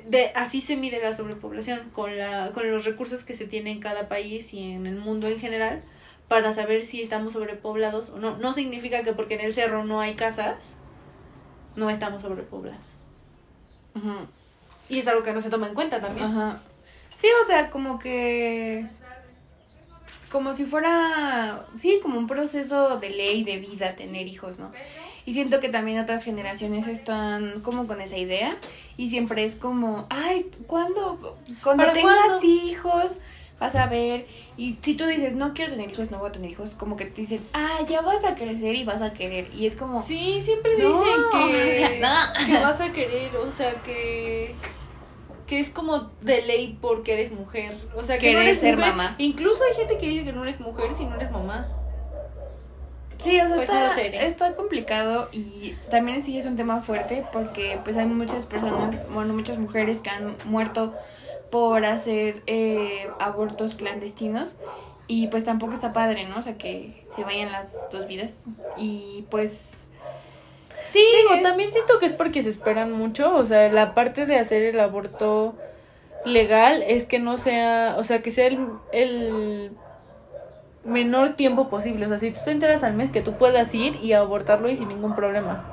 [0.07, 3.79] De, así se mide la sobrepoblación, con, la, con los recursos que se tiene en
[3.79, 5.83] cada país y en el mundo en general,
[6.27, 8.37] para saber si estamos sobrepoblados o no.
[8.37, 10.57] No significa que porque en el cerro no hay casas,
[11.75, 13.07] no estamos sobrepoblados.
[14.89, 16.27] Y es algo que no se toma en cuenta también.
[16.27, 16.61] Ajá.
[17.15, 18.87] Sí, o sea, como que
[20.31, 24.71] como si fuera, sí, como un proceso de ley, de vida, tener hijos, ¿no?
[25.31, 28.57] Y siento que también otras generaciones están como con esa idea
[28.97, 31.37] y siempre es como, ay, ¿cuándo?
[31.63, 33.15] Cuando tengas hijos,
[33.57, 34.27] vas a ver.
[34.57, 37.05] Y si tú dices, no quiero tener hijos, no voy a tener hijos, como que
[37.05, 39.49] te dicen, ah, ya vas a crecer y vas a querer.
[39.55, 40.03] Y es como...
[40.03, 40.91] Sí, siempre dicen
[41.31, 42.01] que,
[42.45, 44.53] que vas a querer, o sea, que
[45.47, 47.77] que es como de ley porque eres mujer.
[47.95, 49.15] O sea, que no eres ser mamá.
[49.17, 51.69] Incluso hay gente que dice que no eres mujer si no eres mamá.
[53.21, 57.79] Sí, o sea, pues está, está, complicado y también sí es un tema fuerte porque
[57.83, 60.93] pues hay muchas personas, bueno, muchas mujeres que han muerto
[61.51, 64.55] por hacer eh, abortos clandestinos
[65.07, 66.39] y pues tampoco está padre, ¿no?
[66.39, 69.81] O sea, que se vayan las dos vidas y pues
[70.91, 74.37] Sí, Digo, también siento que es porque se esperan mucho, o sea, la parte de
[74.37, 75.55] hacer el aborto
[76.25, 78.47] legal es que no sea, o sea, que sea
[78.91, 79.71] el,
[80.83, 83.97] menor tiempo posible, o sea, si tú te enteras al mes que tú puedas ir
[84.01, 85.63] y abortarlo y sin ningún problema.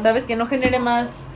[0.00, 0.24] ¿Sabes?
[0.24, 1.26] Que no genere más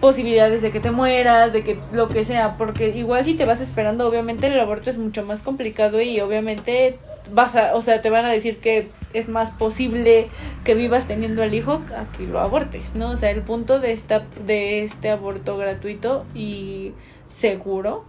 [0.00, 3.62] posibilidades de que te mueras, de que lo que sea, porque igual si te vas
[3.62, 6.98] esperando, obviamente el aborto es mucho más complicado y obviamente
[7.32, 10.28] vas a, o sea, te van a decir que es más posible
[10.62, 13.12] que vivas teniendo al hijo a que lo abortes, ¿no?
[13.12, 16.92] O sea, el punto de esta de este aborto gratuito y
[17.28, 18.04] seguro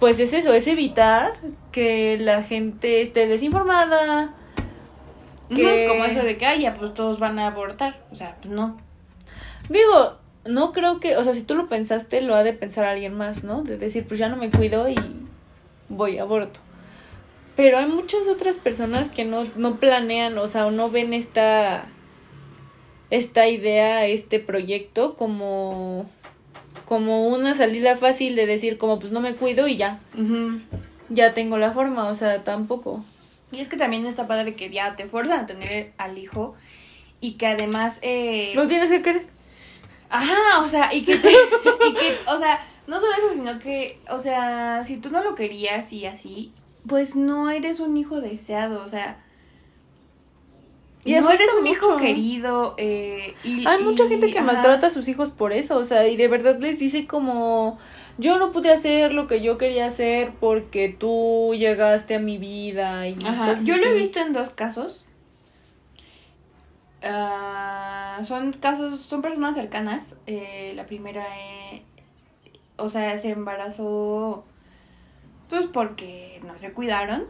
[0.00, 1.34] pues es eso, es evitar
[1.70, 4.34] que la gente esté desinformada.
[5.54, 5.86] Que...
[5.88, 8.02] como eso de que, ay, ya, pues todos van a abortar.
[8.10, 8.78] O sea, pues no.
[9.68, 13.14] Digo, no creo que, o sea, si tú lo pensaste, lo ha de pensar alguien
[13.14, 13.62] más, ¿no?
[13.62, 14.96] De decir, pues ya no me cuido y
[15.88, 16.60] voy a aborto.
[17.56, 21.84] Pero hay muchas otras personas que no, no planean, o sea, o no ven esta,
[23.10, 26.08] esta idea, este proyecto como,
[26.90, 30.00] como una salida fácil de decir, como pues no me cuido y ya.
[31.08, 33.04] Ya tengo la forma, o sea, tampoco.
[33.52, 36.56] Y es que también está padre que ya te fuerzan a tener al hijo
[37.20, 38.00] y que además...
[38.02, 38.50] Eh...
[38.56, 39.28] Lo tienes que querer.
[40.08, 44.18] Ajá, o sea, y que, y que, o sea, no solo eso, sino que, o
[44.18, 46.50] sea, si tú no lo querías y así,
[46.88, 49.24] pues no eres un hijo deseado, o sea,
[51.04, 52.74] y no eres un hijo querido.
[52.76, 56.16] Eh, y, Hay mucha gente que maltrata a sus hijos por eso, o sea, y
[56.16, 57.78] de verdad les dice como,
[58.18, 63.08] yo no pude hacer lo que yo quería hacer porque tú llegaste a mi vida.
[63.08, 63.58] Y Ajá.
[63.62, 65.06] Yo lo he visto en dos casos.
[67.02, 70.16] Uh, son casos, son personas cercanas.
[70.26, 71.82] Eh, la primera, eh,
[72.76, 74.44] o sea, se embarazó
[75.48, 77.24] pues porque no se cuidaron.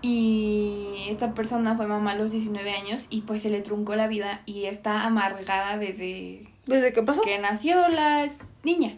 [0.00, 4.06] Y esta persona fue mamá a los 19 años y pues se le truncó la
[4.06, 6.46] vida y está amargada desde...
[6.66, 7.22] ¿Desde qué pasó?
[7.22, 8.28] Que nació la
[8.62, 8.96] niña.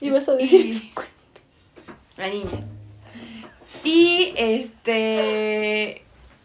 [0.00, 0.92] Ibas a decir...
[2.16, 2.60] la niña.
[3.84, 6.04] Y este...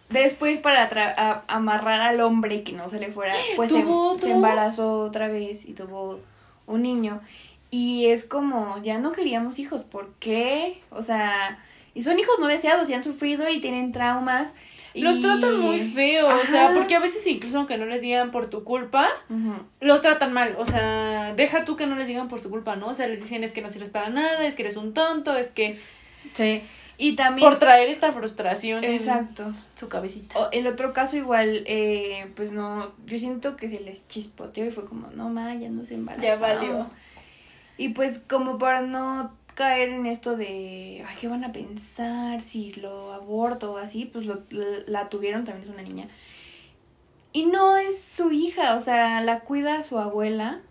[0.09, 3.83] Después para amarrar al hombre y que no se le fuera, pues se,
[4.21, 6.19] se embarazó otra vez y tuvo
[6.67, 7.21] un niño.
[7.71, 10.81] Y es como, ya no queríamos hijos, ¿por qué?
[10.91, 11.59] O sea,
[11.95, 14.53] y son hijos no deseados y han sufrido y tienen traumas.
[14.93, 18.49] Los tratan muy feo, o sea, porque a veces incluso aunque no les digan por
[18.49, 19.09] tu culpa,
[19.81, 22.87] los tratan mal, o sea, deja tú que no les digan por su culpa, ¿no?
[22.87, 25.35] O sea, les dicen es que no sirves para nada, es que eres un tonto,
[25.35, 25.77] es que...
[26.33, 26.61] Sí.
[26.97, 27.49] Y también...
[27.49, 29.43] Por traer esta frustración Exacto.
[29.43, 30.39] en su cabecita.
[30.39, 34.71] O el otro caso igual, eh, pues no, yo siento que se les chispoteó y
[34.71, 36.23] fue como, no, ma, ya no se embarazó.
[36.23, 36.89] Ya valió.
[37.77, 42.73] Y pues como para no caer en esto de, ay, ¿qué van a pensar si
[42.73, 44.05] lo aborto o así?
[44.05, 46.07] Pues lo, la, tuvieron, también es una niña.
[47.33, 50.61] Y no es su hija, o sea, la cuida su abuela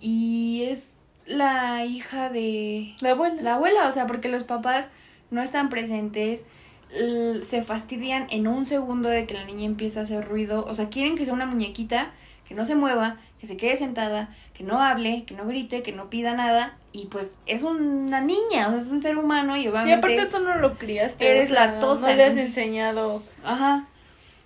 [0.00, 0.92] y es
[1.26, 2.94] la hija de...
[3.00, 3.42] La abuela.
[3.42, 4.88] La abuela, o sea, porque los papás
[5.30, 6.46] no están presentes,
[6.90, 10.88] se fastidian en un segundo de que la niña empieza a hacer ruido, o sea,
[10.88, 12.12] quieren que sea una muñequita,
[12.48, 15.92] que no se mueva, que se quede sentada, que no hable, que no grite, que
[15.92, 16.76] no pida nada.
[16.92, 19.90] Y pues es una niña, o sea, es un ser humano y obviamente.
[19.90, 21.30] Y aparte tú no lo criaste.
[21.30, 22.08] Eres la tosa.
[22.08, 23.22] No le has enseñado.
[23.44, 23.86] Ajá.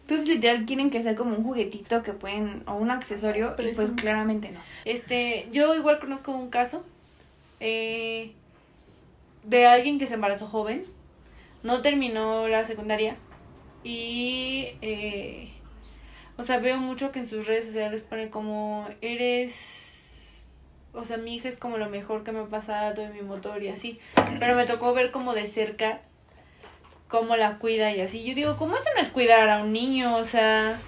[0.03, 3.93] Entonces literal quieren que sea como un juguetito que pueden, o un accesorio, y pues
[3.93, 4.61] claramente no.
[4.85, 6.85] Este, yo igual conozco un caso
[7.61, 8.33] eh,
[9.45, 10.85] de alguien que se embarazó joven,
[11.63, 13.17] no terminó la secundaria
[13.85, 15.53] y eh,
[16.37, 20.43] o sea, veo mucho que en sus redes sociales pone como, eres,
[20.95, 23.63] o sea, mi hija es como lo mejor que me ha pasado en mi motor
[23.63, 23.99] y así.
[24.39, 26.01] Pero me tocó ver como de cerca
[27.09, 28.25] cómo la cuida y así.
[28.25, 30.17] Yo digo, ¿cómo eso no es cuidar a un niño?
[30.17, 30.81] O sea,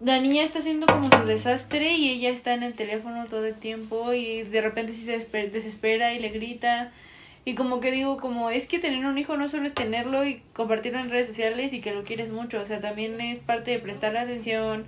[0.00, 3.56] la niña está haciendo como su desastre y ella está en el teléfono todo el
[3.56, 6.92] tiempo y de repente sí se desespera y le grita.
[7.48, 10.42] Y como que digo, como es que tener un hijo no solo es tenerlo y
[10.52, 13.78] compartirlo en redes sociales y que lo quieres mucho, o sea, también es parte de
[13.78, 14.84] prestarle atención,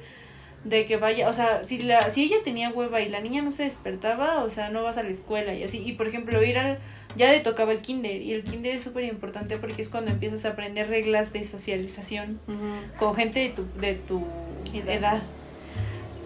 [0.64, 3.50] de que vaya, o sea, si la si ella tenía hueva y la niña no
[3.50, 5.82] se despertaba, o sea, no vas a la escuela y así.
[5.82, 6.80] Y por ejemplo, ir al
[7.16, 10.44] ya le tocaba el kinder y el kinder es súper importante porque es cuando empiezas
[10.44, 12.40] a aprender reglas de socialización
[12.98, 14.22] con gente de tu, de tu
[14.74, 15.22] edad.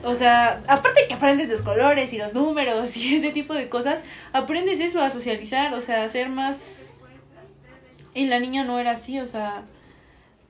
[0.04, 4.00] O sea, aparte que aprendes los colores y los números y ese tipo de cosas,
[4.32, 6.92] aprendes eso a socializar, o sea, a ser más...
[8.12, 9.64] Y la niña no era así, o sea,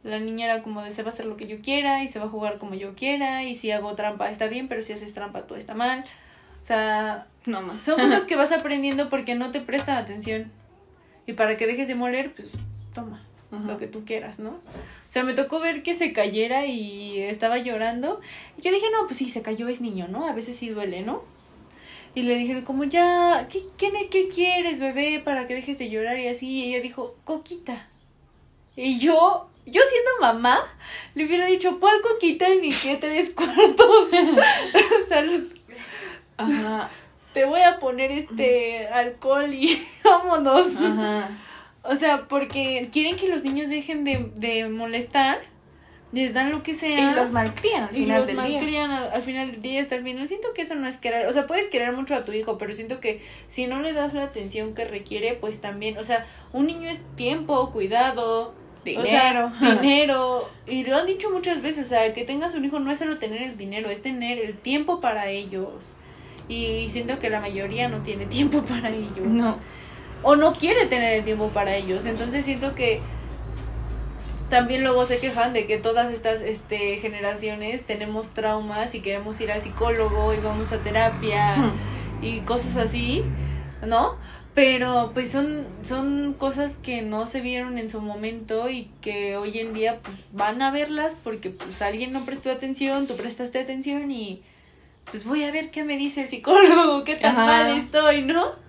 [0.03, 2.19] la niña era como de se va a hacer lo que yo quiera y se
[2.19, 5.15] va a jugar como yo quiera y si hago trampa está bien, pero si haces
[5.15, 6.05] trampa todo está mal.
[6.61, 10.53] O sea, no son cosas que vas aprendiendo porque no te prestan atención.
[11.27, 12.53] Y para que dejes de moler, pues
[12.93, 13.25] toma
[13.67, 14.51] lo que tú quieras, ¿no?
[14.51, 14.61] O
[15.07, 18.21] sea, me tocó ver que se cayera y estaba llorando.
[18.59, 20.27] Y yo dije, no, pues sí, se cayó, es niño, ¿no?
[20.27, 21.23] A veces sí duele, ¿no?
[22.15, 26.19] Y le dije, como ya, ¿qué, qué, qué quieres, bebé, para que dejes de llorar?
[26.19, 27.89] Y así, y ella dijo, coquita.
[28.77, 30.59] Y yo, yo siendo mamá,
[31.15, 32.47] le hubiera dicho, ¿cuál coquita?
[32.61, 34.09] Ni que tres cuartos.
[35.09, 35.43] Salud.
[36.37, 36.91] Ajá.
[37.33, 40.77] Te voy a poner este alcohol y vámonos.
[40.77, 41.31] Ajá.
[41.85, 45.39] O sea, porque quieren que los niños dejen de, de molestar,
[46.15, 47.13] les dan lo que sea.
[47.13, 50.29] Y los malcrían al final y los malcrían Al, final del día hasta el final.
[50.29, 52.75] Siento que eso no es querer, o sea, puedes querer mucho a tu hijo, pero
[52.75, 56.67] siento que si no le das la atención que requiere, pues también, o sea, un
[56.67, 59.51] niño es tiempo, cuidado, dinero.
[59.61, 60.49] dinero.
[60.67, 63.19] Y lo han dicho muchas veces, o sea, que tengas un hijo no es solo
[63.19, 65.85] tener el dinero, es tener el tiempo para ellos.
[66.49, 69.27] Y siento que la mayoría no tiene tiempo para ellos.
[69.27, 69.59] No.
[70.25, 72.05] O no quiere tener el tiempo para ellos.
[72.07, 73.01] Entonces siento que
[74.49, 79.51] también luego se quejan de que todas estas este, generaciones tenemos traumas y queremos ir
[79.51, 81.75] al psicólogo y vamos a terapia
[82.23, 83.25] y cosas así,
[83.87, 84.17] ¿no?
[84.55, 89.59] Pero pues son, son cosas que no se vieron en su momento y que hoy
[89.59, 94.11] en día pues, van a verlas porque pues alguien no prestó atención, tú prestaste atención
[94.13, 94.43] y
[95.11, 98.64] pues voy a ver qué me dice el psicólogo, qué tan mal estoy, ¿no?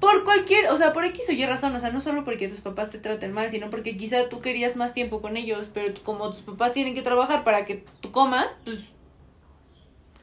[0.00, 2.60] Por cualquier, o sea, por X o Y razón, o sea, no solo porque tus
[2.60, 6.30] papás te traten mal, sino porque quizá tú querías más tiempo con ellos, pero como
[6.30, 8.80] tus papás tienen que trabajar para que tú comas, pues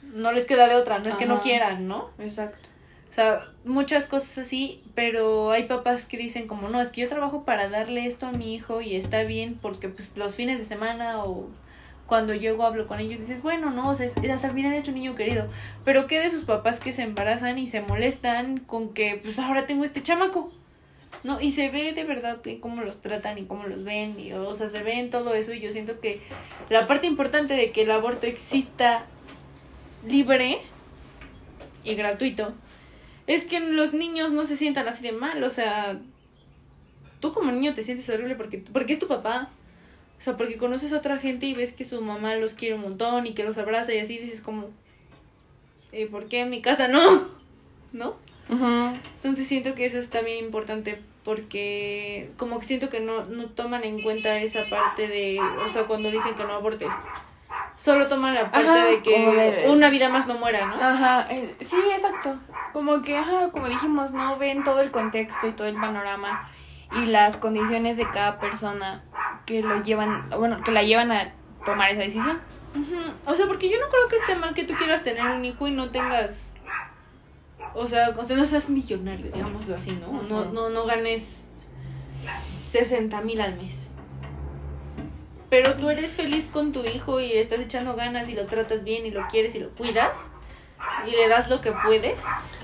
[0.02, 2.10] no les queda de otra, no es que no quieran, ¿no?
[2.20, 2.70] Exacto.
[3.10, 7.08] O sea, muchas cosas así, pero hay papás que dicen como, no, es que yo
[7.08, 10.66] trabajo para darle esto a mi hijo y está bien porque pues los fines de
[10.66, 11.48] semana o
[12.08, 14.96] cuando llego hablo con ellos dices, bueno, no, o sea, hasta el final es un
[14.96, 15.48] niño querido.
[15.84, 19.66] Pero ¿qué de sus papás que se embarazan y se molestan con que, pues ahora
[19.66, 20.52] tengo este chamaco?
[21.24, 21.42] ¿No?
[21.42, 24.70] Y se ve de verdad cómo los tratan y cómo los ven, y, o sea,
[24.70, 26.22] se ve en todo eso y yo siento que
[26.70, 29.06] la parte importante de que el aborto exista
[30.06, 30.60] libre
[31.84, 32.54] y gratuito
[33.26, 36.00] es que los niños no se sientan así de mal, o sea,
[37.20, 39.50] tú como niño te sientes horrible porque, porque es tu papá,
[40.26, 43.28] sea, porque conoces a otra gente y ves que su mamá los quiere un montón
[43.28, 44.70] y que los abraza y así dices como,
[45.92, 47.26] eh, ¿por qué en mi casa no?
[47.94, 48.16] ¿No?
[48.50, 53.84] Entonces siento que eso es también importante porque como que siento que no, no toman
[53.84, 56.90] en cuenta esa parte de, o sea, cuando dicen que no abortes.
[57.78, 60.76] Solo toman la parte de que una vida más no muera, ¿no?
[60.76, 62.36] Ajá, eh, sí, exacto.
[62.74, 66.50] Como que, ajá, como dijimos, no ven todo el contexto y todo el panorama
[66.92, 69.04] y las condiciones de cada persona
[69.46, 71.34] que lo llevan, bueno, que la llevan a
[71.66, 72.40] tomar esa decisión.
[73.26, 75.68] O sea, porque yo no creo que esté mal que tú quieras tener un hijo
[75.68, 76.52] y no tengas,
[77.74, 80.24] o sea, o sea no seas millonario, digámoslo así, ¿no?
[80.24, 81.46] No, no, no ganes
[82.72, 83.78] 60 mil al mes.
[85.50, 89.06] Pero tú eres feliz con tu hijo y estás echando ganas y lo tratas bien
[89.06, 90.18] y lo quieres y lo cuidas
[91.08, 92.16] y le das lo que puedes.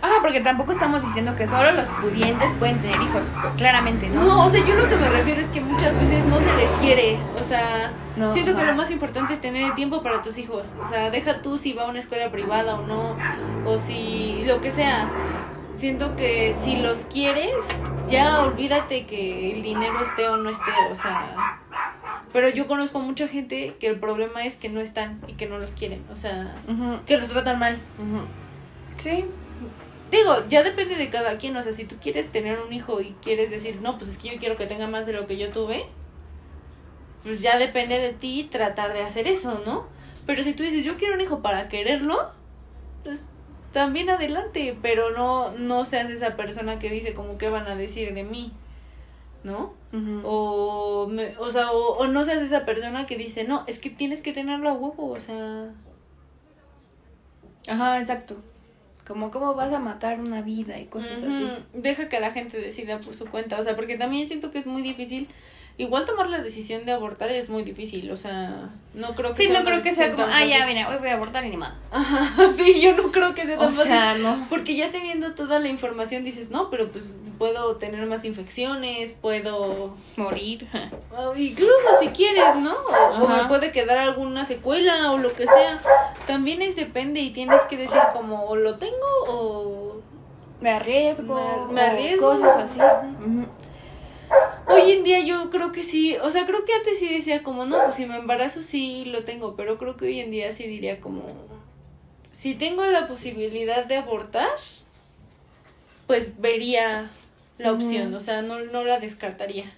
[0.01, 3.23] Ah, porque tampoco estamos diciendo que solo los pudientes pueden tener hijos,
[3.55, 4.23] claramente, ¿no?
[4.23, 6.71] No, o sea, yo lo que me refiero es que muchas veces no se les
[6.71, 7.91] quiere, o sea,
[8.31, 11.43] siento que lo más importante es tener el tiempo para tus hijos, o sea, deja
[11.43, 13.15] tú si va a una escuela privada o no,
[13.65, 15.07] o si lo que sea.
[15.73, 17.53] Siento que si los quieres,
[18.09, 21.60] ya olvídate que el dinero esté o no esté, o sea,
[22.33, 25.57] pero yo conozco mucha gente que el problema es que no están y que no
[25.59, 26.55] los quieren, o sea,
[27.05, 27.79] que los tratan mal.
[28.95, 29.25] Sí.
[30.11, 33.15] Digo, ya depende de cada quien, o sea, si tú quieres tener un hijo y
[33.21, 35.49] quieres decir, no, pues es que yo quiero que tenga más de lo que yo
[35.49, 35.85] tuve,
[37.23, 39.87] pues ya depende de ti tratar de hacer eso, ¿no?
[40.25, 42.31] Pero si tú dices, yo quiero un hijo para quererlo,
[43.03, 43.29] pues
[43.71, 48.13] también adelante, pero no, no seas esa persona que dice como qué van a decir
[48.13, 48.51] de mí.
[49.43, 49.73] ¿No?
[50.23, 53.89] o, me, o sea, o, o, no seas esa persona que dice, no, es que
[53.89, 55.69] tienes que tenerlo a huevo, o sea...
[57.67, 58.37] Ajá, exacto.
[59.05, 61.49] Como cómo vas a matar una vida y cosas así.
[61.73, 64.65] Deja que la gente decida por su cuenta, o sea, porque también siento que es
[64.65, 65.27] muy difícil
[65.81, 69.49] igual tomar la decisión de abortar es muy difícil, o sea, no creo que sí,
[69.51, 71.73] no creo que sea como, ah, ya, mira, hoy voy a abortar y ni más.
[72.57, 74.45] sí, yo no creo que sea tan o Sea, no.
[74.47, 77.05] Porque ya teniendo toda la información dices, no, pero pues
[77.39, 79.95] puedo tener más infecciones, puedo...
[80.17, 80.67] Morir.
[81.35, 82.75] incluso si quieres, ¿no?
[83.19, 85.81] O, me puede quedar alguna secuela o lo que sea.
[86.27, 90.01] También es depende y tienes que decir como, o lo tengo o...
[90.59, 91.69] Me arriesgo.
[91.71, 92.33] Me, arriesgo.
[92.33, 92.79] Cosas así.
[94.67, 97.65] Hoy en día yo creo que sí, o sea, creo que antes sí decía como,
[97.65, 100.65] no, pues si me embarazo sí lo tengo, pero creo que hoy en día sí
[100.65, 101.25] diría como,
[102.31, 104.47] si tengo la posibilidad de abortar,
[106.07, 107.09] pues vería
[107.57, 109.71] la opción, o sea, no, no la descartaría.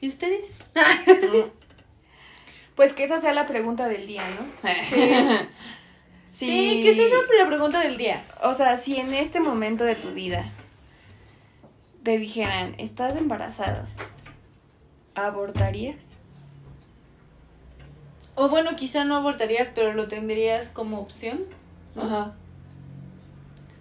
[0.00, 0.46] ¿Y ustedes?
[2.74, 4.70] pues que esa sea la pregunta del día, ¿no?
[4.88, 4.96] Sí.
[6.46, 8.24] sí, que esa sea la pregunta del día.
[8.42, 10.44] O sea, si en este momento de tu vida
[12.02, 13.86] te dijeran, estás embarazada,
[15.14, 16.08] ¿abortarías?
[18.34, 21.44] O bueno, quizá no abortarías, pero lo tendrías como opción.
[21.96, 22.34] Ajá.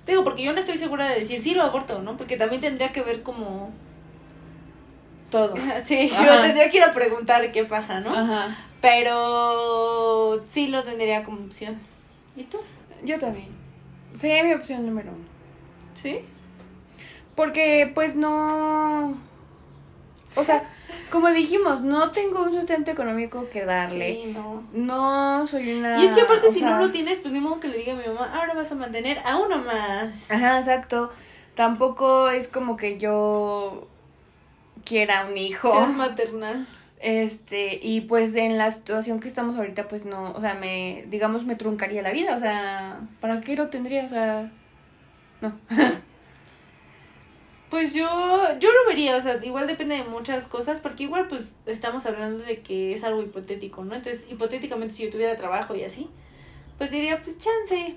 [0.06, 2.18] Digo, porque yo no estoy segura de decir sí lo aborto, ¿no?
[2.18, 3.70] Porque también tendría que ver como...
[5.30, 5.56] Todo.
[5.86, 8.14] sí, yo tendría que ir a preguntar qué pasa, ¿no?
[8.14, 8.58] Ajá.
[8.82, 11.80] Pero sí lo tendría como opción.
[12.36, 12.58] ¿Y tú?
[13.04, 13.50] Yo también.
[14.14, 15.26] Sería mi opción número uno.
[15.94, 16.22] ¿Sí?
[17.40, 19.18] Porque pues no...
[20.36, 20.62] O sea,
[21.10, 24.24] como dijimos, no tengo un sustento económico que darle.
[24.26, 24.64] Sí, no.
[24.74, 26.04] No soy una.
[26.04, 27.96] Y es que aparte, si no lo tienes, pues ni modo que le diga a
[27.96, 30.30] mi mamá, ahora vas a mantener a uno más.
[30.30, 31.14] Ajá, exacto.
[31.56, 33.88] Tampoco es como que yo
[34.84, 35.72] quiera un hijo.
[35.72, 36.68] Seas maternal.
[37.00, 41.46] Este, y pues en la situación que estamos ahorita, pues no, o sea, me, digamos,
[41.46, 44.04] me truncaría la vida, o sea, ¿para qué lo tendría?
[44.04, 44.52] O sea,
[45.40, 45.54] no.
[47.70, 48.08] Pues yo,
[48.60, 52.44] yo lo vería, o sea, igual depende de muchas cosas, porque igual pues estamos hablando
[52.44, 53.94] de que es algo hipotético, ¿no?
[53.94, 56.10] Entonces, hipotéticamente si yo tuviera trabajo y así,
[56.80, 57.96] pues diría, pues chance,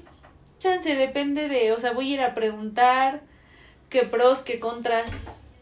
[0.58, 3.22] chance, depende de, o sea, voy a ir a preguntar
[3.88, 5.10] qué pros, qué contras,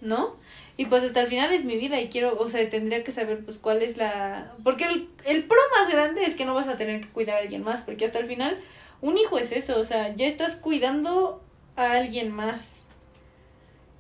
[0.01, 0.37] ¿no?
[0.77, 3.45] Y pues hasta el final es mi vida y quiero, o sea, tendría que saber
[3.45, 4.55] pues cuál es la...
[4.65, 7.41] Porque el, el pro más grande es que no vas a tener que cuidar a
[7.43, 8.59] alguien más, porque hasta el final
[9.03, 11.45] un hijo es eso, o sea, ya estás cuidando
[11.77, 12.71] a alguien más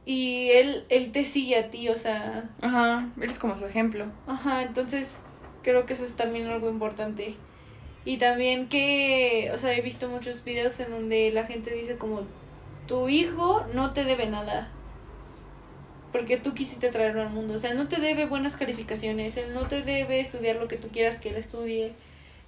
[0.06, 2.48] y él, él te sigue a ti, o sea...
[2.60, 4.06] Ajá, eres como su ejemplo.
[4.26, 5.16] Ajá, entonces
[5.62, 7.36] creo que eso es también algo importante.
[8.04, 12.22] Y también que, o sea, he visto muchos videos en donde la gente dice como,
[12.86, 14.70] tu hijo no te debe nada.
[16.12, 17.54] Porque tú quisiste traerlo al mundo.
[17.54, 20.88] O sea, no te debe buenas calificaciones, él no te debe estudiar lo que tú
[20.88, 21.92] quieras que él estudie,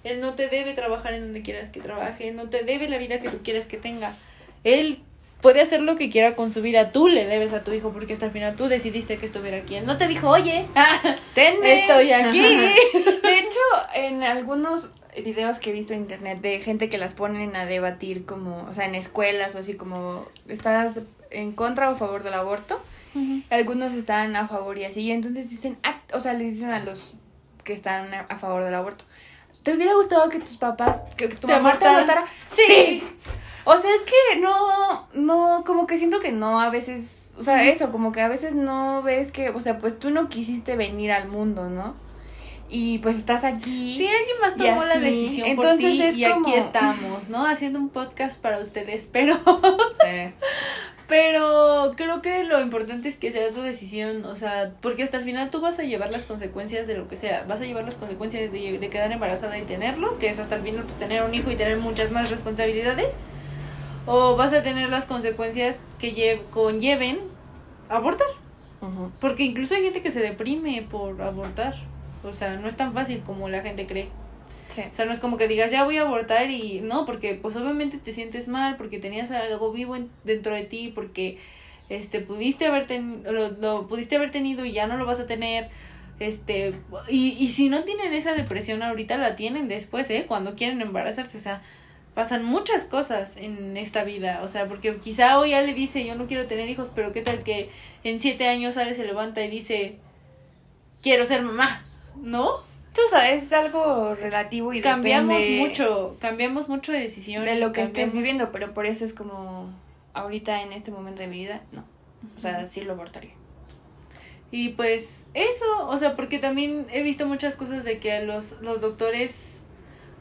[0.03, 3.21] él no te debe trabajar en donde quieras que trabaje, no te debe la vida
[3.21, 4.13] que tú quieras que tenga.
[4.63, 5.03] Él
[5.43, 6.91] puede hacer lo que quiera con su vida.
[6.91, 9.75] Tú le debes a tu hijo porque hasta el final tú decidiste que estuviera aquí.
[9.75, 10.67] Él no te dijo, oye,
[11.35, 11.81] Tenme.
[11.81, 12.39] estoy aquí.
[12.41, 13.59] De hecho,
[13.93, 14.89] en algunos
[15.21, 18.73] videos que he visto en internet de gente que las ponen a debatir como, o
[18.73, 22.81] sea, en escuelas o así como, ¿estás en contra o a favor del aborto?
[23.51, 26.79] Algunos están a favor y así, y entonces dicen, ah, o sea, les dicen a
[26.79, 27.13] los
[27.63, 29.03] que están a favor del aborto,
[29.61, 32.25] ¿te hubiera gustado que tus papás, que tu mamá te abortara?
[32.41, 33.03] sí.
[33.65, 37.69] O sea, es que no, no, como que siento que no, a veces, o sea,
[37.69, 41.11] eso, como que a veces no ves que, o sea, pues tú no quisiste venir
[41.11, 41.95] al mundo, ¿no?
[42.69, 43.95] Y pues estás aquí.
[43.97, 47.45] Sí, alguien más tomó la decisión Entonces por ti y aquí estamos, ¿no?
[47.45, 49.35] Haciendo un podcast para ustedes, pero...
[49.35, 50.33] Sí.
[51.05, 55.23] Pero creo que lo importante es que sea tu decisión, o sea, porque hasta el
[55.25, 57.95] final tú vas a llevar las consecuencias de lo que sea, vas a llevar las
[57.95, 61.35] consecuencias de, de quedar embarazada y tenerlo, que es hasta el final pues tener un
[61.35, 63.15] hijo y tener muchas más responsabilidades
[64.05, 67.19] o vas a tener las consecuencias que conlleven
[67.89, 68.27] abortar.
[69.21, 71.73] Porque incluso hay gente que se deprime por abortar.
[72.23, 74.09] O sea, no es tan fácil como la gente cree.
[74.91, 77.55] O sea, no es como que digas, ya voy a abortar y no, porque pues
[77.55, 81.37] obviamente te sientes mal, porque tenías algo vivo dentro de ti, porque
[81.89, 82.87] este pudiste haber
[83.23, 85.69] lo, lo, pudiste haber tenido y ya no lo vas a tener.
[86.19, 86.73] Este,
[87.07, 90.25] y, y si no tienen esa depresión ahorita, la tienen después, ¿eh?
[90.27, 91.37] Cuando quieren embarazarse.
[91.37, 91.61] O sea,
[92.13, 96.15] pasan muchas cosas en esta vida, o sea, porque quizá hoy ya le dice yo
[96.15, 97.69] no quiero tener hijos, pero qué tal que
[98.03, 99.97] en siete años sale, se levanta y dice
[101.01, 101.85] quiero ser mamá,
[102.15, 102.61] ¿no?
[102.93, 107.43] Tú sabes, es algo relativo y cambiamos mucho, cambiamos mucho de decisión.
[107.43, 109.71] De lo que estés viviendo, pero por eso es como
[110.13, 111.83] ahorita en este momento de mi vida, no.
[112.35, 113.33] O sea, sí lo abortaría.
[114.51, 118.81] Y pues eso, o sea, porque también he visto muchas cosas de que los, los
[118.81, 119.52] doctores,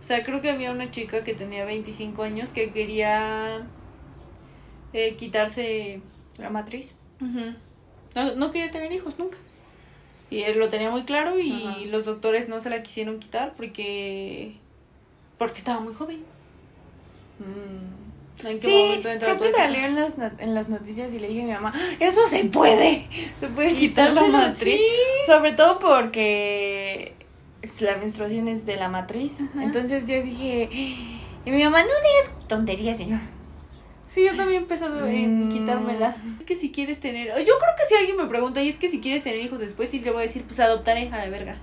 [0.03, 3.63] o sea, creo que había una chica que tenía 25 años que quería
[4.93, 6.01] eh, quitarse...
[6.39, 6.95] La matriz.
[7.21, 9.39] no, no quería tener hijos nunca.
[10.29, 14.57] Y él lo tenía muy claro y los doctores no se la quisieron quitar porque
[15.39, 16.21] porque estaba muy joven.
[17.39, 18.47] Mm.
[18.47, 21.43] ¿En qué sí, momento creo que salió en las, en las noticias y le dije
[21.43, 24.81] a mi mamá, eso se puede, se puede quitar la matriz.
[25.27, 27.15] Sobre todo porque
[27.81, 29.33] la menstruación es de la matriz.
[29.61, 30.69] Entonces yo dije,
[31.45, 33.21] y mi mamá, no digas tonterías, señor.
[34.07, 35.53] Sí, yo también he empezado en mm.
[35.53, 36.15] quitármela.
[36.39, 37.29] Es que si quieres tener.
[37.29, 39.89] Yo creo que si alguien me pregunta, y es que si quieres tener hijos después,
[39.91, 41.57] sí le voy a decir, pues adoptaré a la verga.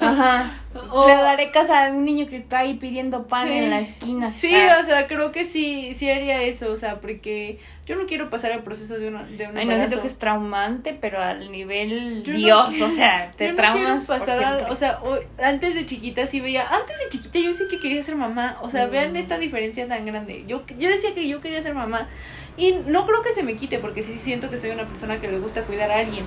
[0.00, 0.52] Ajá.
[1.06, 4.30] Le daré casa a un niño que está ahí pidiendo pan en la esquina.
[4.30, 4.78] Sí, ah.
[4.80, 8.52] o sea, creo que sí, sí haría eso, o sea, porque yo no quiero pasar
[8.52, 12.22] el proceso de una de un Ay, no siento que es traumante, pero al nivel
[12.22, 15.00] Dios, o sea, te yo traumas pasar o sea,
[15.42, 18.70] antes de chiquita sí veía, antes de chiquita yo sí que quería ser mamá, o
[18.70, 19.16] sea, vean mm.
[19.16, 20.44] esta diferencia tan grande.
[20.46, 22.08] Yo yo decía que yo quería ser mamá
[22.56, 25.28] y no creo que se me quite porque sí siento que soy una persona que
[25.28, 26.24] le gusta cuidar a alguien.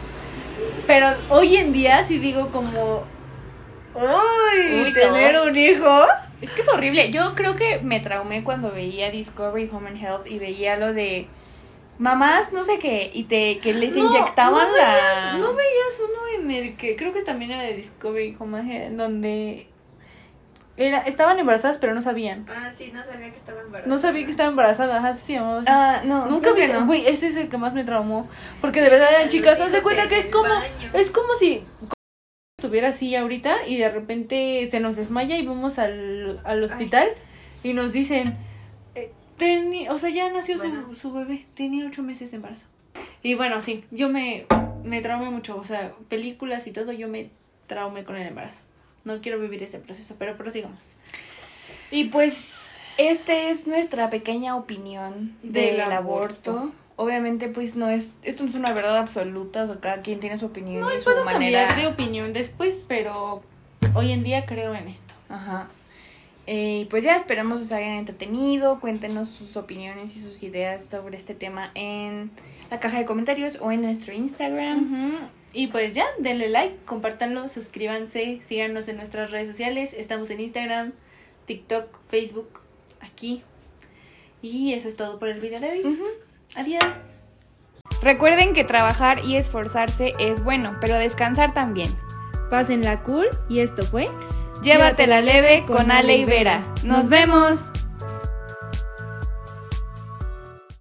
[0.87, 3.05] Pero hoy en día sí digo como
[3.93, 6.05] Uy, tener un hijo.
[6.41, 7.11] Es que es horrible.
[7.11, 11.27] Yo creo que me traumé cuando veía Discovery Home and Health y veía lo de
[11.99, 15.37] mamás, no sé qué, y te que les inyectaban la.
[15.37, 18.97] No veías uno en el que creo que también era de Discovery Home and Health,
[18.97, 19.67] donde
[20.77, 22.47] era, estaban embarazadas pero no sabían.
[22.49, 23.87] Ah, sí, no sabía que estaban embarazadas.
[23.87, 25.63] No sabía que estaban embarazadas, así se llamaba.
[25.67, 26.25] Ah, no.
[26.25, 26.65] Nunca vi.
[26.67, 26.87] No.
[26.87, 28.29] Güey, este es el que más me traumó.
[28.61, 30.49] Porque de verdad eran chicas, haz de cuenta que es como.
[30.93, 31.63] Es como si
[32.61, 37.09] estuviera así ahorita y de repente se nos desmaya y vamos al, al hospital
[37.63, 38.37] y nos dicen,
[38.93, 39.11] eh,
[39.89, 42.67] o sea, ya nació su, su bebé, tenía ocho meses de embarazo.
[43.23, 44.45] Y bueno, sí, yo me,
[44.83, 47.31] me traumé mucho, o sea, películas y todo, yo me
[47.65, 48.61] traumé con el embarazo.
[49.05, 50.93] No quiero vivir ese proceso, pero prosigamos.
[51.89, 52.67] Y pues,
[52.99, 58.73] esta es nuestra pequeña opinión del, aborto obviamente pues no es, esto no es una
[58.73, 60.81] verdad absoluta, o sea, cada quien tiene su opinión.
[60.81, 63.41] No, y puedo cambiar de opinión después, pero
[63.93, 65.13] hoy en día creo en esto.
[65.29, 65.69] Ajá.
[66.47, 71.15] Y eh, pues ya esperamos os hayan entretenido, cuéntenos sus opiniones y sus ideas sobre
[71.15, 72.31] este tema en
[72.69, 75.29] la caja de comentarios o en nuestro Instagram.
[75.53, 80.93] Y pues ya, denle like, compártanlo, suscríbanse, síganos en nuestras redes sociales, estamos en Instagram,
[81.45, 82.61] TikTok, Facebook,
[83.01, 83.43] aquí.
[84.41, 85.97] Y eso es todo por el video de hoy.
[86.55, 86.95] Adiós.
[88.01, 91.89] Recuerden que trabajar y esforzarse es bueno, pero descansar también.
[92.49, 94.09] Pásenla cool y esto fue
[94.63, 96.63] Llévatela leve con Ale y Vera.
[96.83, 97.71] ¡Nos vemos!